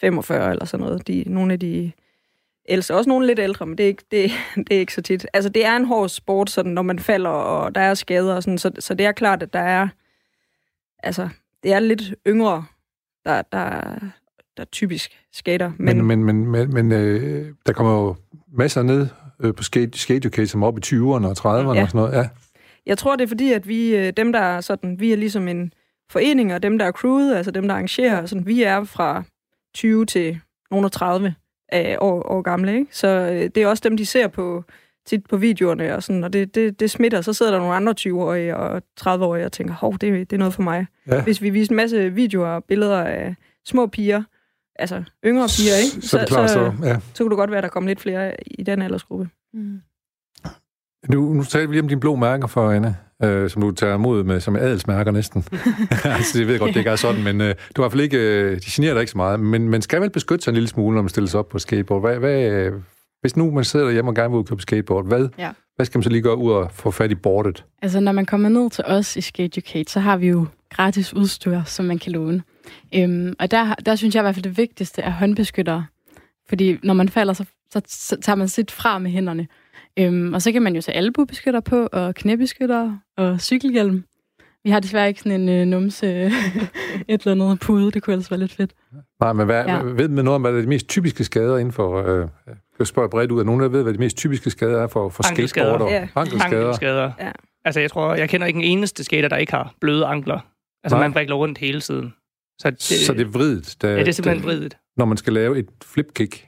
[0.00, 1.06] 45 eller sådan noget.
[1.08, 1.92] De, nogle af de
[2.68, 2.94] ældste.
[2.94, 4.30] Også nogle lidt ældre, men det er, ikke, det,
[4.68, 5.26] det er ikke så tit.
[5.32, 8.42] Altså, det er en hård sport, sådan, når man falder, og der er skader og
[8.42, 9.88] sådan, så, så det er klart, at der er...
[11.02, 11.28] Altså,
[11.62, 12.64] det er lidt yngre,
[13.24, 13.98] der, der,
[14.56, 15.72] der typisk skater.
[15.78, 18.16] Men, men, men, men, men øh, der kommer jo
[18.54, 19.08] masser ned
[19.40, 21.82] øh, på skate, skate som op i 20'erne og 30'erne ja.
[21.82, 22.12] og sådan noget.
[22.12, 22.28] Ja.
[22.86, 25.48] Jeg tror, det er fordi, at vi, øh, dem der er sådan, vi er ligesom
[25.48, 25.72] en
[26.10, 29.22] forening, og dem der er crewet, altså dem der arrangerer, sådan, vi er fra
[29.74, 30.40] 20 til
[30.70, 31.34] nogen 30
[31.74, 32.86] øh, år, år gamle, ikke?
[32.90, 34.64] Så øh, det er også dem, de ser på
[35.06, 37.20] tit på videoerne og sådan, og det, det, det smitter.
[37.20, 40.54] Så sidder der nogle andre 20-årige og 30-årige og tænker, hov, det, det er noget
[40.54, 40.86] for mig.
[41.06, 41.22] Ja.
[41.22, 43.34] Hvis vi viser en masse videoer og billeder af
[43.66, 44.22] små piger,
[44.76, 46.06] altså yngre piger, ikke?
[46.06, 47.00] Så, så, klar, så, ja.
[47.14, 49.28] så kunne det godt være, at der kom lidt flere i den aldersgruppe.
[49.54, 49.80] Mm.
[51.08, 53.94] Nu, nu taler vi lige om dine blå mærker for, Anne, øh, som du tager
[53.94, 55.44] imod med, som adelsmærker næsten.
[56.04, 57.92] altså, det ved jeg godt, det ikke er sådan, men øh, du har i hvert
[57.92, 60.50] fald ikke, øh, de generer dig ikke så meget, men man skal vel beskytte sig
[60.50, 62.00] en lille smule, når man stiller sig op på skateboard.
[62.00, 62.70] Hvad, hvad,
[63.24, 65.50] hvis nu man sidder derhjemme og gerne vil ud købe skateboard, hvad, ja.
[65.76, 67.64] hvad skal man så lige gøre ud og få fat i bordet?
[67.82, 71.14] Altså, når man kommer ned til os i Skate Educate, så har vi jo gratis
[71.14, 72.42] udstyr, som man kan låne.
[72.94, 75.86] Øhm, og der, der synes jeg i hvert fald, det vigtigste er håndbeskyttere.
[76.48, 79.46] Fordi når man falder, så, så, så tager man sit fra med hænderne.
[79.98, 84.04] Øhm, og så kan man jo tage albubeskytter på, og knæbeskytter, og cykelhjelm.
[84.64, 86.06] Vi har desværre ikke sådan en øh, numse,
[87.08, 87.90] et eller andet pude.
[87.90, 88.74] Det kunne ellers være lidt fedt.
[89.20, 89.82] Nej, men hvad, ja.
[89.82, 92.20] ved man noget om, hvad er de mest typiske skader inden for...
[92.20, 92.28] Øh,
[92.78, 95.08] jeg spørger bredt ud, at nogen der ved, hvad de mest typiske skader er for,
[95.08, 95.88] for skateboarder?
[95.90, 96.08] Ja.
[96.14, 96.60] Ankelskader.
[96.60, 97.10] Ankelskader.
[97.20, 97.30] Ja.
[97.64, 100.40] Altså, jeg tror, jeg kender ikke en eneste skater, der ikke har bløde ankler.
[100.84, 101.04] Altså, Nej.
[101.04, 102.14] man brækler rundt hele tiden.
[102.58, 103.76] Så det, så det er vridet?
[103.82, 104.76] Der, ja, det er simpelthen vridet.
[104.96, 106.46] Når man skal lave et flip-kick?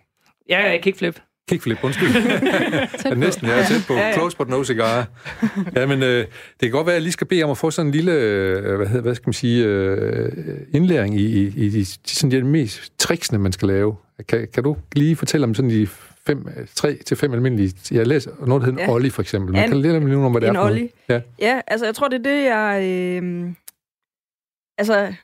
[0.48, 1.20] Ja, ja, kickflip.
[1.48, 2.08] Kickflip, undskyld.
[3.04, 3.94] ja, næsten, jeg er tæt på.
[3.94, 4.12] Ja, ja.
[4.12, 5.08] Close but no cigar.
[5.76, 6.28] Ja, men øh, det
[6.60, 8.76] kan godt være, at jeg lige skal bede om at få sådan en lille, øh,
[8.76, 10.32] hvad, hedder, hvad skal man sige, øh,
[10.74, 13.96] indlæring i, i, i de, sådan de mest tricksene, man skal lave.
[14.28, 15.88] Kan, kan du lige fortælle om sådan de
[16.26, 17.74] fem, tre til fem almindelige...
[17.90, 18.88] Jeg læser noget, der hedder ja.
[18.88, 19.52] en ollie, for eksempel.
[19.52, 20.88] Man ja, kan lidt om, hvad det en er for ollie.
[21.08, 21.20] Ja.
[21.38, 22.82] ja, altså jeg tror, det er det, jeg...
[23.22, 23.52] Øh,
[24.78, 25.14] altså,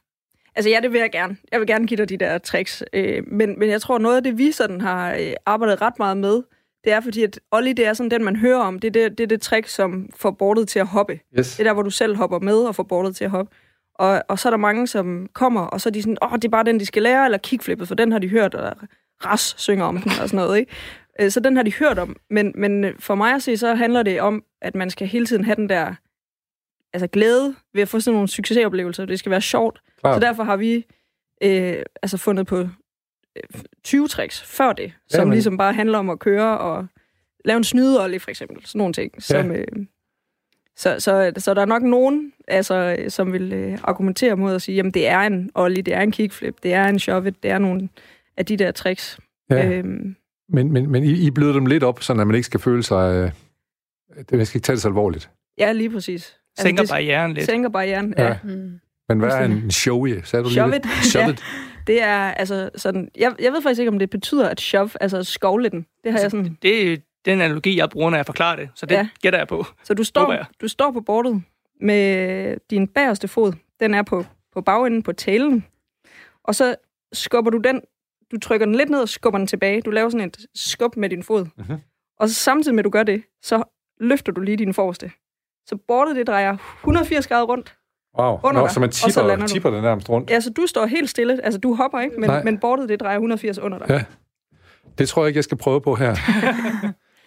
[0.54, 1.36] Altså ja, det vil jeg gerne.
[1.52, 2.82] Jeg vil gerne give dig de der tricks.
[2.92, 6.16] Øh, men, men jeg tror, noget af det, vi sådan har øh, arbejdet ret meget
[6.16, 6.42] med,
[6.84, 8.78] det er fordi, at Ollie, det er sådan den, man hører om.
[8.78, 11.20] Det er det, det, er det trick, som får bordet til at hoppe.
[11.38, 11.56] Yes.
[11.56, 13.56] Det er der, hvor du selv hopper med og får bordet til at hoppe.
[13.94, 16.36] Og, og så er der mange, som kommer, og så er de sådan, åh, oh,
[16.36, 18.76] det er bare den, de skal lære, eller kickflippet, for den har de hørt, og
[19.26, 20.72] Ras synger om den, og sådan noget, ikke?
[21.20, 22.16] Øh, så den har de hørt om.
[22.30, 25.44] Men, men for mig at se, så handler det om, at man skal hele tiden
[25.44, 25.94] have den der
[26.92, 29.04] altså glæde ved at få sådan nogle succesoplevelser.
[29.04, 29.80] Det skal være sjovt.
[30.00, 30.14] Klar.
[30.14, 30.86] Så derfor har vi
[31.42, 32.68] øh, altså fundet på
[33.84, 35.32] 20 øh, tricks før det, som Jamen.
[35.32, 36.86] ligesom bare handler om at køre og
[37.44, 38.66] lave en snydeolie, for eksempel.
[38.66, 39.22] Sådan nogle ting.
[39.22, 39.58] Som, ja.
[39.58, 39.66] øh,
[40.76, 44.76] så, så, så der er nok nogen, altså, som vil øh, argumentere mod at sige,
[44.76, 47.58] jamen det er en ollie, det er en kickflip, det er en shove det er
[47.58, 47.88] nogle
[48.36, 49.18] af de der tricks.
[49.50, 49.68] Ja.
[49.68, 50.16] Øhm,
[50.48, 53.14] men, men, men I, I bløder dem lidt op, så man ikke skal føle sig...
[53.14, 53.30] Øh,
[54.32, 55.30] man skal ikke tage det så alvorligt.
[55.58, 56.12] Ja, lige præcis.
[56.12, 57.46] Altså, sænker altså, barrieren lidt.
[57.46, 58.26] Sænker barrieren, ja.
[58.26, 58.38] ja.
[58.44, 58.80] Mm.
[59.08, 60.20] Men hvad er en showy?
[60.24, 60.86] Sagde du shove it.
[61.12, 61.32] Shove ja.
[61.32, 61.42] it.
[61.86, 63.10] Det er altså sådan...
[63.18, 65.86] Jeg, jeg ved faktisk ikke, om det betyder at shove, altså at skovle den.
[66.04, 66.58] Det har altså, jeg sådan...
[66.62, 68.68] Det er den analogi, jeg bruger, når jeg forklarer det.
[68.74, 69.08] Så det ja.
[69.22, 69.66] gætter jeg på.
[69.84, 71.42] Så du står, du står på bordet
[71.80, 73.52] med din bagerste fod.
[73.80, 75.64] Den er på, på bagenden på talen.
[76.44, 76.74] Og så
[77.12, 77.80] skubber du den...
[78.32, 79.80] Du trykker den lidt ned og skubber den tilbage.
[79.80, 81.46] Du laver sådan et skub med din fod.
[81.60, 82.16] Uh-huh.
[82.20, 83.62] Og så samtidig med, at du gør det, så
[84.00, 85.10] løfter du lige din forreste.
[85.66, 87.76] Så bordet det drejer 180 grader rundt.
[88.18, 90.30] Wow, under Nå, dig, så man tipper, og så tipper det nærmest rundt.
[90.30, 91.44] Ja, så du står helt stille.
[91.44, 93.86] Altså, du hopper ikke, men, men bordet det drejer 180 under dig.
[93.90, 94.04] Ja.
[94.98, 96.10] Det tror jeg ikke, jeg skal prøve på her.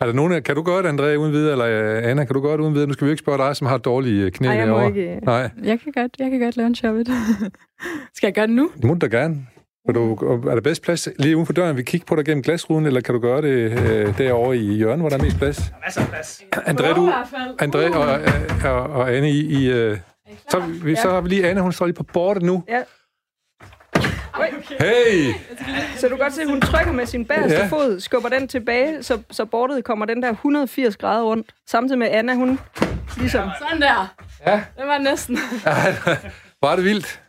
[0.02, 1.52] er der nogen, kan du gøre det, André, uden videre?
[1.52, 2.88] Eller øh, Anna, kan du gøre det uden videre?
[2.88, 5.20] Nu skal vi ikke spørge dig, som har dårlige knæ Nej, jeg må ikke.
[5.24, 5.50] Nej.
[5.64, 7.06] Jeg kan godt, jeg kan godt lave en shove
[8.16, 8.72] skal jeg gøre det nu?
[8.76, 9.48] Det må du da gerne.
[9.86, 10.16] Vil du,
[10.50, 11.78] er der bedst plads lige uden for døren?
[11.78, 15.00] Vi kigger på dig gennem glasruden, eller kan du gøre det øh, derovre i hjørnet,
[15.00, 15.58] hvor der er mest plads?
[15.58, 16.44] Der er masser af plads.
[16.56, 17.12] André, du,
[17.62, 18.20] André og,
[18.72, 19.64] og, og Anne i...
[19.64, 19.98] i øh,
[20.50, 22.64] så, vi, så har vi lige Anne, hun står lige på bordet nu.
[22.68, 22.82] Ja.
[24.80, 25.34] Hey!
[25.96, 27.68] Så du kan godt se, at hun trykker med sin bagerste ja.
[27.68, 31.52] fod, skubber den tilbage, så, så bordet kommer den der 180 grader rundt.
[31.68, 32.60] Samtidig med Anna, hun
[33.18, 33.50] ligesom...
[33.60, 34.16] Sådan der.
[34.48, 34.64] Ja.
[34.78, 35.38] Det var næsten.
[35.66, 35.96] Ja,
[36.62, 37.22] var det vildt.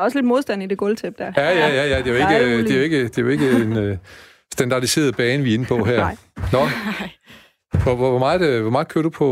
[0.00, 1.32] Der er også lidt modstand i det gulvtæp der.
[1.36, 1.98] Ja, ja, ja, ja.
[1.98, 3.96] Det er jo ikke, det er jo ikke, det er jo ikke en uh,
[4.52, 5.96] standardiseret bane, vi er inde på her.
[5.96, 6.16] Nej.
[6.52, 6.58] Nå.
[7.82, 9.26] Hvor, hvor, hvor, meget, øh, hvor meget kører du på,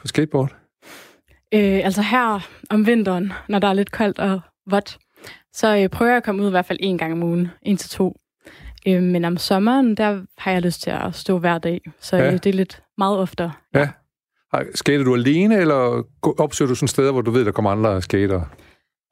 [0.00, 0.56] på skateboard?
[1.54, 4.40] Øh, altså her om vinteren, når der er lidt koldt og
[4.70, 4.98] vådt,
[5.52, 7.76] så øh, prøver jeg at komme ud i hvert fald en gang om ugen, en
[7.76, 8.16] til to.
[8.86, 12.26] Øh, men om sommeren, der har jeg lyst til at stå hver dag, så ja.
[12.26, 13.52] øh, det er lidt meget oftere.
[13.74, 13.88] Ja.
[14.74, 16.02] Skater du alene, eller
[16.38, 18.42] opsøger du sådan steder, hvor du ved, der kommer andre skater?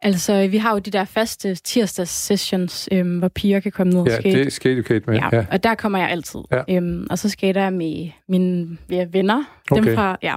[0.05, 4.01] Altså, vi har jo de der faste tirsdags sessions, øhm, hvor piger kan komme ned
[4.01, 4.29] og ja, skate.
[4.29, 5.15] Ja, det er Skate med.
[5.15, 6.41] Ja, ja, og der kommer jeg altid.
[6.53, 6.63] Ja.
[6.77, 9.45] Øhm, og så skater jeg med mine ja, venner.
[9.71, 9.83] Okay.
[9.83, 10.35] Dem fra, ja.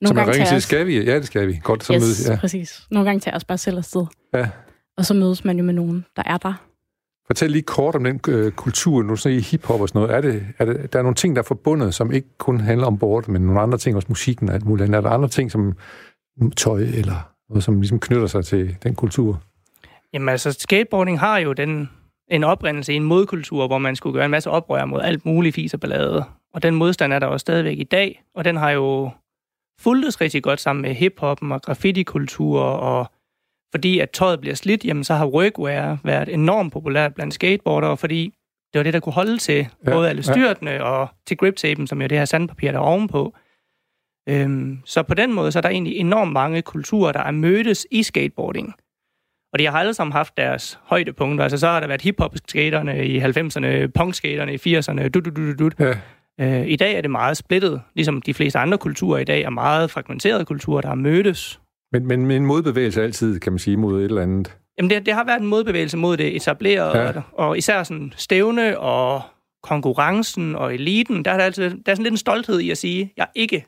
[0.00, 1.04] Nogle så man ringer til, skal vi?
[1.04, 1.60] Ja, det skal vi.
[1.62, 2.28] Godt, så yes, mødes.
[2.28, 2.82] Ja, præcis.
[2.90, 4.06] Nogle gange tager jeg os bare selv afsted.
[4.34, 4.48] Ja.
[4.96, 6.54] Og så mødes man jo med nogen, der er der.
[7.26, 10.16] Fortæl lige kort om den øh, kultur, nu sådan i hiphop og sådan noget.
[10.16, 12.86] Er det, er det, der er nogle ting, der er forbundet, som ikke kun handler
[12.86, 14.94] om bord, men nogle andre ting, også musikken og alt muligt.
[14.94, 15.76] Er der andre ting, som
[16.56, 19.42] tøj eller noget, som ligesom knytter sig til den kultur?
[20.12, 21.90] Jamen altså, skateboarding har jo den,
[22.30, 25.54] en oprindelse i en modkultur, hvor man skulle gøre en masse oprør mod alt muligt
[25.54, 26.24] fis og ballade.
[26.54, 29.10] Og den modstand er der også stadigvæk i dag, og den har jo
[29.80, 33.10] fulgtes rigtig godt sammen med hiphoppen og graffiti-kultur, og
[33.72, 38.34] fordi at tøjet bliver slidt, jamen så har workwear været enormt populært blandt skateboardere, fordi
[38.72, 40.82] det var det, der kunne holde til ja, både alle styrtene ja.
[40.82, 43.34] og til grip-tapen, som jo det her sandpapir, der er ovenpå.
[44.28, 47.86] Øhm, så på den måde, så er der egentlig enormt mange kulturer, der er mødtes
[47.90, 48.74] i skateboarding.
[49.52, 51.44] Og de har alle sammen haft deres højdepunkter.
[51.44, 55.68] Altså, så har der været hip-hop-skaterne i 90'erne, punk-skaterne i 80'erne, du, du, du, du,
[55.68, 55.70] du.
[55.78, 56.60] Ja.
[56.60, 59.50] Øh, I dag er det meget splittet, ligesom de fleste andre kulturer i dag er
[59.50, 61.60] meget fragmenterede kulturer, der har mødtes.
[61.92, 64.56] Men, men, men en modbevægelse altid, kan man sige, mod et eller andet?
[64.78, 67.12] Jamen, det, det har været en modbevægelse mod det etablerede, ja.
[67.32, 69.22] og især sådan stævne og
[69.62, 72.78] konkurrencen og eliten, der er der, altid, der er sådan lidt en stolthed i at
[72.78, 73.64] sige, jeg er ikke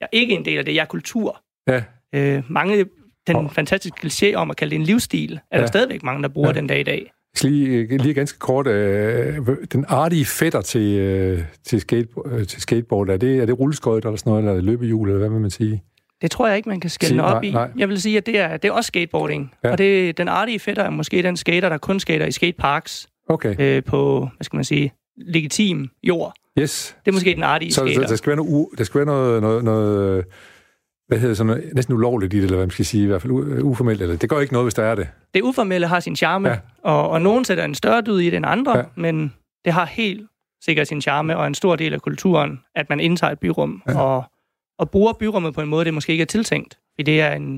[0.00, 1.42] jeg er ikke en del af det, jeg er kultur.
[1.68, 1.82] Ja.
[2.14, 2.84] Øh, mange,
[3.26, 3.50] den oh.
[3.50, 5.60] fantastiske kliché om at kalde det en livsstil, er ja.
[5.60, 6.54] der stadigvæk mange, der bruger ja.
[6.54, 7.12] den dag i dag.
[7.42, 9.38] Lige, lige ganske kort, øh,
[9.72, 14.04] den artige fætter til, øh, til, skate, øh, til skateboard, er det, er det rulleskøjt
[14.04, 15.82] eller sådan noget, eller løbehjul, eller hvad vil man sige?
[16.22, 17.52] Det tror jeg ikke, man kan skælde op nej, i.
[17.52, 17.70] Nej.
[17.76, 19.54] Jeg vil sige, at det er, det er også skateboarding.
[19.64, 19.70] Ja.
[19.70, 23.08] Og det, den artige fætter er måske den skater, der kun skater i skateparks.
[23.28, 23.54] Okay.
[23.58, 26.34] Øh, på, hvad skal man sige, legitim jord.
[26.60, 26.96] Yes.
[27.04, 28.02] Det er måske den artige så, skater.
[28.02, 30.24] Så der skal være noget, der skal være noget, noget, noget
[31.08, 33.22] hvad hedder sådan noget, næsten ulovligt i det, eller hvad man skal sige, i hvert
[33.22, 34.02] fald uformelt.
[34.02, 35.08] Eller, det går ikke noget, hvis der er det.
[35.34, 36.56] Det uformelle har sin charme, ja.
[36.82, 38.84] og, og nogen sætter en større dyd i det end andre, ja.
[38.96, 40.26] men det har helt
[40.64, 44.00] sikkert sin charme, og en stor del af kulturen, at man indtager et byrum, ja.
[44.00, 44.24] og,
[44.78, 46.78] og bruger byrummet på en måde, det måske ikke er tiltænkt.
[46.94, 47.52] Fordi det er, en,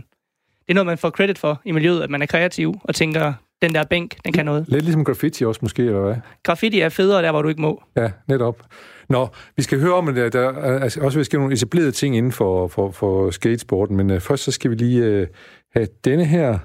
[0.60, 3.32] det er noget, man får credit for i miljøet, at man er kreativ og tænker,
[3.62, 4.64] den der bænk, den kan noget.
[4.68, 6.16] Lidt ligesom graffiti også måske, eller hvad?
[6.42, 7.82] Graffiti er federe der, hvor du ikke må.
[7.96, 8.62] Ja, netop.
[9.08, 12.16] Nå, vi skal høre om, at der, der altså, også vil ske nogle etablerede ting
[12.16, 15.26] inden for, for, for skatesporten, men uh, først så skal vi lige uh,
[15.74, 16.58] have denne her.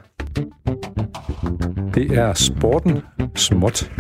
[1.96, 3.02] Det er Sporten
[3.36, 3.92] Småt.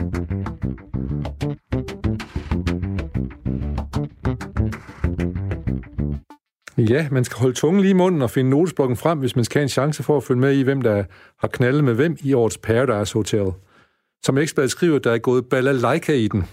[6.78, 9.60] Ja, man skal holde tungen lige i munden og finde notesblokken frem, hvis man skal
[9.60, 11.04] have en chance for at følge med i, hvem der
[11.40, 13.46] har knaldet med hvem i årets Paradise Hotel.
[14.24, 16.44] Som ekspert skriver, der er gået balalaika i den.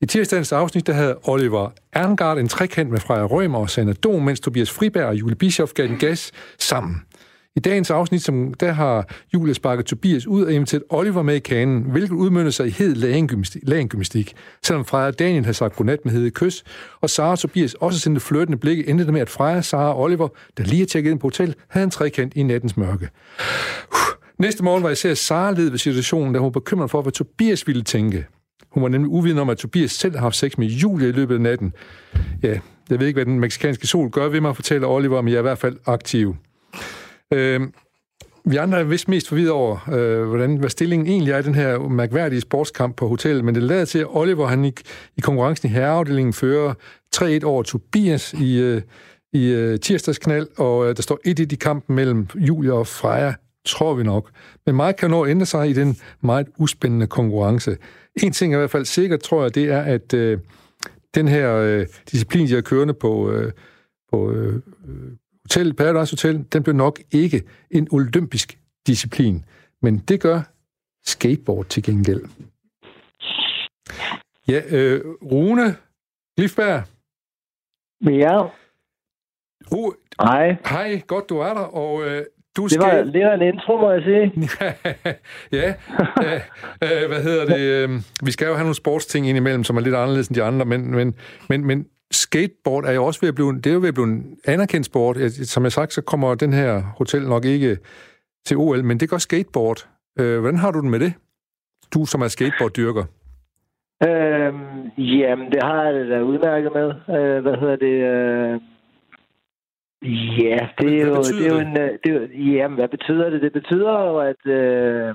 [0.00, 4.22] I tirsdagens afsnit, der havde Oliver Erngard en trekant med Freja Rømer og Sanna Dom,
[4.22, 7.02] mens Tobias Friberg og Julie Bischoff gav den gas sammen.
[7.58, 11.38] I dagens afsnit, som der har Julie sparket Tobias ud og inviteret Oliver med i
[11.38, 12.94] kanen, hvilket udmyndte sig i hed
[13.64, 14.34] lagengymnastik.
[14.62, 16.64] Selvom Freja og Daniel har sagt godnat med hede kys,
[17.00, 20.00] og Sara og Tobias også sendte flirtende blikke, endte det med, at Freja, Sara og
[20.00, 23.08] Oliver, der lige er tjekket ind på hotel, havde en trekant i nattens mørke.
[24.38, 27.66] Næste morgen var især Sara led ved situationen, da hun var bekymret for, hvad Tobias
[27.66, 28.26] ville tænke.
[28.70, 31.34] Hun var nemlig uvidende om, at Tobias selv har haft sex med Julie i løbet
[31.34, 31.72] af natten.
[32.42, 32.58] Ja,
[32.90, 35.40] jeg ved ikke, hvad den meksikanske sol gør ved mig, fortæller Oliver, men jeg er
[35.40, 36.36] i hvert fald aktiv.
[37.32, 37.60] Øh,
[38.44, 41.54] vi andre er vist mest forvidet over, øh, hvordan, hvad stillingen egentlig er i den
[41.54, 44.72] her mærkværdige sportskamp på hotellet, men det lader til, at Oliver han i,
[45.16, 46.74] i konkurrencen i herreafdelingen fører
[47.16, 48.82] 3-1 over Tobias i, øh,
[49.32, 53.34] i øh, tirsdagsknald, og øh, der står 1-1 i kampen mellem Julia og Freja,
[53.66, 54.30] tror vi nok.
[54.66, 57.76] Men meget kan nå at ændre sig i den meget uspændende konkurrence.
[58.22, 60.38] En ting er i hvert fald sikkert, tror jeg, det er, at øh,
[61.14, 63.52] den her øh, disciplin, de har kørende på, øh,
[64.12, 64.62] på øh,
[65.48, 69.44] Hotel, Paradise Hotel, den blev nok ikke en olympisk disciplin.
[69.82, 70.40] Men det gør
[71.06, 72.22] skateboard til gengæld.
[74.48, 75.00] Ja, øh,
[75.32, 75.76] Rune
[76.36, 76.82] Glifberg.
[78.04, 78.42] Ja.
[79.76, 80.56] Uh, hej.
[80.70, 82.24] Hej, godt du er der, og øh,
[82.56, 83.12] du det var, skal...
[83.12, 84.48] Det var en intro, må jeg sige.
[85.58, 85.68] ja,
[86.24, 87.60] øh, øh, hvad hedder det?
[87.60, 87.90] Øh,
[88.24, 90.90] vi skal jo have nogle sportsting indimellem, som er lidt anderledes end de andre, men,
[90.90, 91.14] men,
[91.48, 94.06] men, men skateboard er jo også ved at blive, det er jo ved at blive
[94.06, 95.16] en anerkendt sport.
[95.30, 97.78] Som jeg sagt, så kommer den her hotel nok ikke
[98.44, 99.88] til OL, men det gør skateboard.
[100.20, 101.12] Øh, hvordan har du den med det?
[101.94, 103.04] Du, som er skateboarddyrker.
[104.06, 106.88] Øhm, jamen, det har jeg da udmærket med.
[107.16, 107.96] Øh, hvad hedder det?
[108.12, 108.60] Øh,
[110.42, 111.80] ja, det er, jo, det er jo en...
[111.80, 113.42] Øh, det er, jamen, hvad betyder det?
[113.42, 115.14] Det betyder jo, at øh,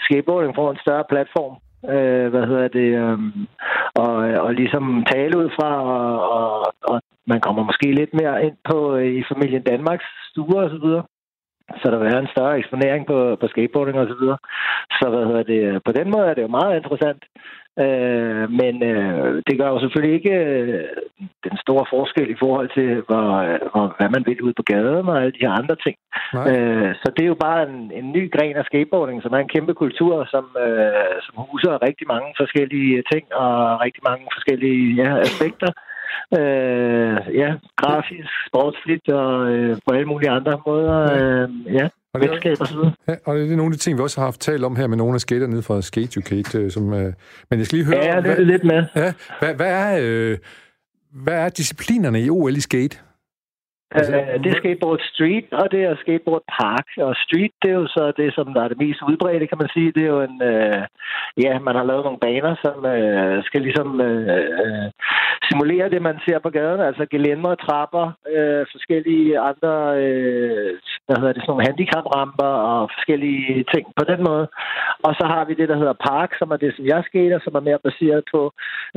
[0.00, 3.18] skateboarding får en større platform øh, hvad hedder det, øh,
[3.94, 4.14] og,
[4.44, 8.96] og ligesom tale ud fra, og, og, og man kommer måske lidt mere ind på
[8.96, 11.04] øh, i familien Danmarks stuer og så videre.
[11.80, 14.38] Så der vil være en større eksponering på, på skateboarding og så videre.
[14.98, 17.22] Så hvad hedder det, øh, på den måde er det jo meget interessant.
[17.78, 20.84] Øh, men øh, det gør jo selvfølgelig ikke øh,
[21.44, 23.26] den store forskel i forhold til, hvor,
[23.70, 25.96] hvor, hvad man vil ud på gaden og alle de her andre ting.
[26.50, 29.54] Øh, så det er jo bare en, en ny gren af skateboarding, som er en
[29.54, 35.10] kæmpe kultur, som, øh, som huser rigtig mange forskellige ting og rigtig mange forskellige ja,
[35.26, 35.70] aspekter.
[36.38, 40.98] Øh, ja, grafisk, sportsligt og øh, på alle mulige andre måder.
[41.16, 41.86] Øh, ja.
[42.14, 42.92] Og det, venskab og så videre.
[43.08, 44.86] Ja, og det er nogle af de ting, vi også har haft talt om her
[44.86, 46.58] med nogle af skater nede fra Skate Educate.
[46.58, 47.12] Øh, som, øh,
[47.50, 48.04] men jeg skal lige høre...
[48.04, 48.84] Ja, det er det lidt med.
[48.96, 50.38] Ja, hvad, hvad, er, øh,
[51.24, 52.96] hvad er disciplinerne i OL i skate?
[53.98, 56.86] Altså, uh, det er skateboard street, og det er skateboard park.
[57.06, 59.70] Og street, det er jo så det, som der er det mest udbredte, kan man
[59.74, 59.92] sige.
[59.92, 60.36] Det er jo en...
[60.52, 60.82] Uh,
[61.44, 64.86] ja, man har lavet nogle baner, som uh, skal ligesom uh,
[65.50, 66.80] simulere det, man ser på gaden.
[66.88, 69.72] Altså gelænder, trapper, uh, forskellige andre...
[70.04, 70.70] Uh,
[71.06, 71.42] hvad hedder det?
[71.42, 74.46] Sådan nogle handicapramper og forskellige ting på den måde.
[75.06, 77.54] Og så har vi det, der hedder park, som er det, som jeg skater, som
[77.58, 78.40] er mere baseret på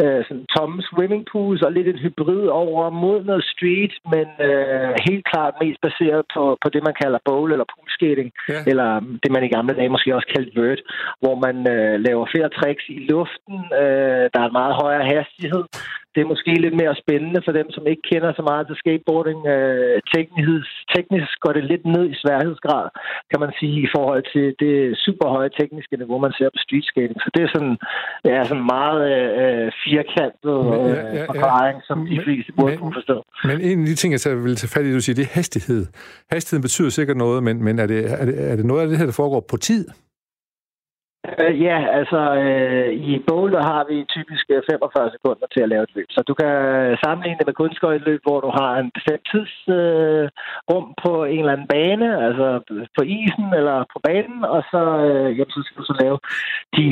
[0.04, 4.28] uh, sådan tomme swimming pools og lidt en hybrid over mod noget street, men...
[4.48, 8.60] Øh, helt klart mest baseret på, på det, man kalder bowl eller poolskating, ja.
[8.72, 8.90] eller
[9.24, 10.82] det, man i gamle dage måske også kaldte vert,
[11.22, 15.64] hvor man øh, laver flere tricks i luften, øh, der er en meget højere hastighed,
[16.14, 19.40] det er måske lidt mere spændende for dem, som ikke kender så meget til skateboarding.
[19.54, 22.86] Øh, teknisk, teknisk går det lidt ned i sværhedsgrad,
[23.32, 26.86] kan man sige, i forhold til det super høje tekniske niveau, man ser på street
[26.92, 27.20] skating.
[27.26, 27.76] Så det er sådan,
[28.30, 32.96] ja, sådan meget øh, firkantet øh, ja, ja, ja, forklaring, som de fleste burde kunne
[33.00, 33.18] forstå.
[33.50, 35.82] Men en af de ting, jeg vil tage fat i, du siger, det er hastighed.
[36.34, 38.98] Hastigheden betyder sikkert noget, men, men er, det, er, det, er det noget af det
[39.00, 39.84] her, der foregår på tid?
[41.30, 45.84] Øh, ja, altså øh, i Boulder har vi typisk øh, 45 sekunder til at lave
[45.84, 46.10] et løb.
[46.10, 50.94] Så du kan øh, sammenligne det med kunstskøjteløb, hvor du har en bestemt tidsrum uh,
[51.04, 52.48] på en eller anden bane, altså
[52.98, 56.18] på isen eller på banen, og så, øh, jamen, så skal du så lave
[56.78, 56.86] de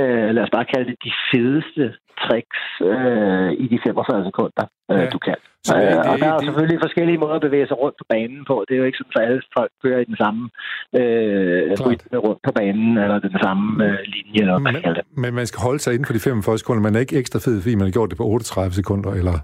[0.00, 1.84] øh, lad os bare kalde det, de fedeste
[2.22, 5.08] tricks øh, i de 45 sekunder, øh, ja.
[5.14, 5.38] du kan.
[5.68, 8.06] Så det, øh, og der er det, selvfølgelig forskellige måder at bevæge sig rundt på
[8.14, 8.54] banen på.
[8.66, 10.42] Det er jo ikke sådan, at alle folk kører i den samme
[10.98, 15.04] øh, rytme rundt på banen, eller den samme øh, linje, eller hvad man kalder det.
[15.24, 16.82] Men man skal holde sig inden for de 45 sekunder.
[16.82, 19.36] Man er ikke ekstra fed, fordi man har gjort det på 38 sekunder, eller...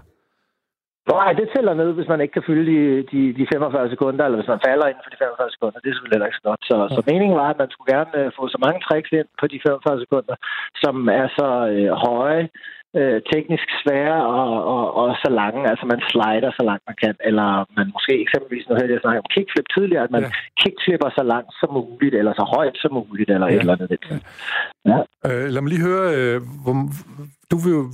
[1.09, 2.79] Nej, det tæller med, hvis man ikke kan fylde de,
[3.11, 5.79] de, de 45 sekunder, eller hvis man falder inden for de 45 sekunder.
[5.79, 6.61] Det er selvfølgelig ikke så godt.
[6.69, 9.45] Så, så meningen var, at man skulle gerne uh, få så mange tricks ind på
[9.51, 10.35] de 45 sekunder,
[10.83, 12.43] som er så uh, høje,
[12.99, 15.61] uh, teknisk svære og, og, og så lange.
[15.71, 19.23] Altså man slider så langt man kan, eller man måske eksempelvis, nu hørte jeg snakke
[19.23, 20.31] om kickflip tidligere, at man ja.
[20.61, 23.53] kickflipper så langt som muligt, eller så højt som muligt, eller ja.
[23.53, 23.89] et eller andet.
[24.11, 24.17] Ja.
[24.91, 24.99] Ja.
[25.27, 26.75] Uh, lad mig lige høre, uh, hvor,
[27.51, 27.85] du vil jo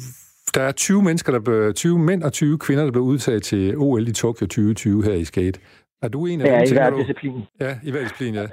[0.55, 3.77] der er 20 mennesker, der blev, 20 mænd og 20 kvinder, der blev udtaget til
[3.77, 5.59] OL i Tokyo 2020 her i skate.
[6.01, 6.59] Er du en af ja, dem?
[6.59, 7.43] Ja, i hver disciplin.
[7.59, 8.47] Ja, i hver disciplin, ja.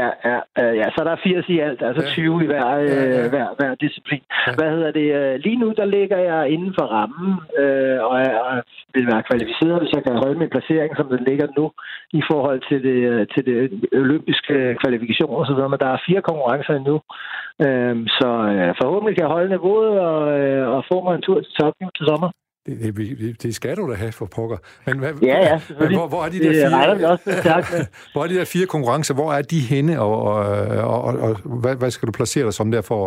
[0.00, 2.08] Ja, ja, øh, ja, så der er 80 i alt, altså ja.
[2.08, 3.24] 20 i hver, ja, ja.
[3.24, 4.22] Øh, hver, hver disciplin.
[4.46, 4.52] Ja.
[4.58, 5.08] Hvad hedder det?
[5.20, 8.62] Øh, lige nu, der ligger jeg inden for rammen, øh, og jeg
[8.94, 11.66] vil være kvalificeret, hvis jeg kan holde min placering, som den ligger nu,
[12.20, 12.98] i forhold til det,
[13.34, 13.58] til det
[14.02, 15.72] olympiske kvalifikation og så videre.
[15.72, 16.96] Men der er fire konkurrencer endnu,
[17.64, 21.40] øh, så øh, forhåbentlig kan jeg holde niveauet og, øh, og få mig en tur
[21.40, 22.30] til Tokyo til sommer.
[22.66, 24.58] Det, det, det skal du da have for pokker.
[24.86, 27.26] Men hvad, ja, ja, men hvor, hvor er de der fire, også
[28.12, 29.14] hvor er de der fire konkurrencer?
[29.14, 30.38] Hvor er de henne, og, og,
[30.92, 33.02] og, og, og hvad, hvad skal du placere dig som der for,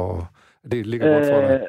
[0.71, 1.59] det ligger godt for dig?
[1.61, 1.67] Øh,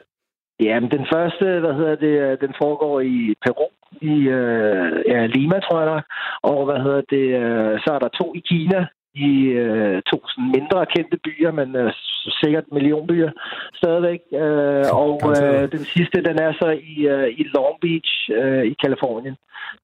[0.60, 3.66] Jamen, den første, hvad hedder det, den foregår i Peru,
[4.12, 6.04] i øh, ja, Lima, tror jeg nok.
[6.42, 9.30] Og hvad hedder det, øh, så er der to i Kina, i
[9.64, 11.92] øh, to sådan mindre kendte byer, men øh,
[12.40, 13.30] sikkert millionbyer
[13.74, 14.20] stadigvæk.
[14.32, 18.74] Øh, og øh, den sidste, den er så i, øh, i Long Beach øh, i
[18.82, 19.36] Kalifornien.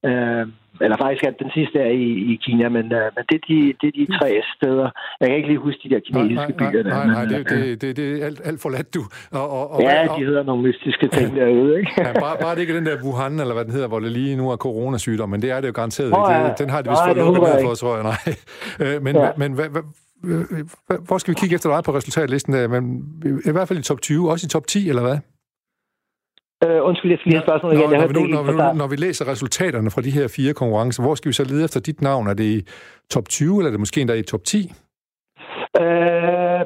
[0.04, 0.46] Øh,
[0.84, 3.58] eller faktisk at den sidste er i, i Kina, men, uh, men det, er de,
[3.80, 4.88] det er de tre steder.
[5.20, 6.82] Jeg kan ikke lige huske de der kinesiske nej, nej, byer.
[6.82, 9.02] Der, nej, nej, det, det, det, det er alt, alt for let, du.
[9.40, 11.92] Og, og, og, ja, og, de hedder nogle mystiske ting derude, ikke?
[11.98, 14.36] ja, bare, bare det ikke den der Wuhan, eller hvad den hedder, hvor det lige
[14.36, 16.52] nu er coronasygdom, men det er det jo garanteret oh, ja.
[16.58, 18.04] Den har det vist fået lukket med for, tror jeg.
[18.12, 18.34] Nej.
[18.80, 19.30] Øh, men, ja.
[19.36, 19.82] men hvad, hvad,
[21.06, 22.70] hvor skal vi kigge efter dig på resultatlisten?
[22.70, 22.82] Men,
[23.44, 25.18] I hvert fald i top 20, også i top 10, eller hvad?
[26.66, 27.90] Øh, undskyld, jeg skal lige have spørgsmål igen.
[27.90, 30.54] Når, når, vi nu, når, vi nu, når vi læser resultaterne fra de her fire
[30.54, 32.26] konkurrencer, hvor skal vi så lede efter dit navn?
[32.26, 32.58] Er det i
[33.10, 34.56] top 20, eller er det måske endda i top 10?
[35.82, 36.60] Øh,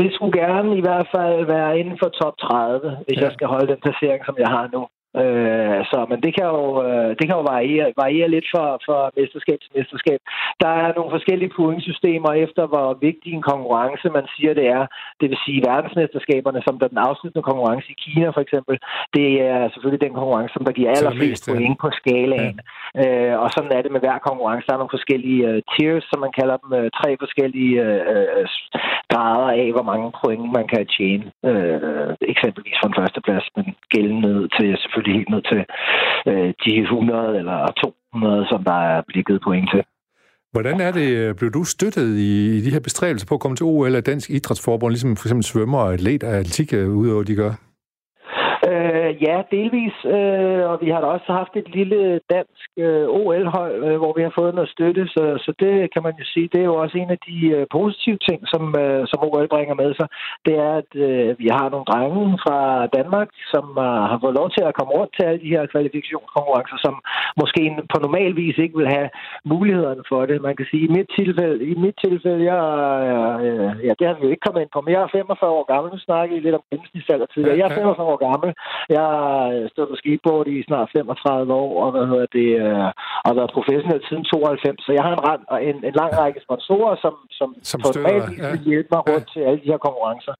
[0.00, 3.24] vi skulle gerne i hvert fald være inden for top 30, hvis ja.
[3.24, 4.82] jeg skal holde den placering, som jeg har nu.
[5.20, 8.98] Øh, så, men det kan jo, øh, det kan jo variere, variere lidt fra, fra
[9.16, 10.20] mesterskab til mesterskab.
[10.62, 14.84] Der er nogle forskellige pointsystemer efter, hvor vigtig en konkurrence man siger, det er.
[15.20, 18.74] Det vil sige verdensmesterskaberne, som der den afsluttende konkurrence i Kina for eksempel.
[19.18, 22.58] Det er selvfølgelig den konkurrence, som der giver allerflest point på skalaen.
[22.60, 23.02] Ja.
[23.02, 24.66] Øh, og sådan er det med hver konkurrence.
[24.66, 26.70] Der er nogle forskellige uh, tiers, som man kalder dem.
[26.78, 28.44] Uh, tre forskellige uh,
[29.12, 31.24] grader af, hvor mange point man kan tjene.
[31.50, 35.60] Øh, eksempelvis for en førsteplads, men gældende til selvfølgelig selvfølgelig helt ned til
[36.30, 37.58] øh, de 100 eller
[38.12, 39.82] 200, som der er blevet givet point til.
[40.54, 43.56] Hvordan er det, øh, blev du støttet i, i de her bestræbelser på at komme
[43.56, 47.22] til OL af Dansk Idrætsforbund, ligesom for eksempel svømmer og atlet og atletik, øh, udover
[47.22, 47.52] de gør?
[49.20, 49.96] Ja, delvis.
[50.04, 54.22] Øh, og vi har da også haft et lille dansk øh, OL-hold, øh, hvor vi
[54.22, 55.02] har fået noget støtte.
[55.14, 57.66] Så, så det kan man jo sige, det er jo også en af de øh,
[57.70, 60.08] positive ting, som, øh, som OL bringer med sig.
[60.46, 62.58] Det er, at øh, vi har nogle drenge fra
[62.98, 66.78] Danmark, som øh, har fået lov til at komme rundt til alle de her kvalifikationskonkurrencer,
[66.86, 66.94] som
[67.40, 69.08] måske på normal vis ikke vil have
[69.44, 70.46] mulighederne for det.
[70.48, 72.62] Man kan sige, i mit tilfælde, i mit tilfælde jeg,
[73.46, 75.66] øh, ja, det har vi jo ikke kommet ind på, men jeg er 45 år
[75.72, 75.92] gammel.
[75.92, 77.58] Nu snakker I lidt om gennemsnitsalder tidligere.
[77.58, 78.48] Jeg er 45 år gammel.
[78.96, 82.88] Jeg har stået på skateboard i snart 35 år, og hvad hedder det, øh,
[83.26, 84.84] har været professionel siden 92.
[84.86, 88.50] Så jeg har en, en, en lang række sponsorer, som, som, som på normalt ja.
[88.50, 89.32] vil hjælpe mig rundt ja.
[89.32, 90.34] til alle de her konkurrencer.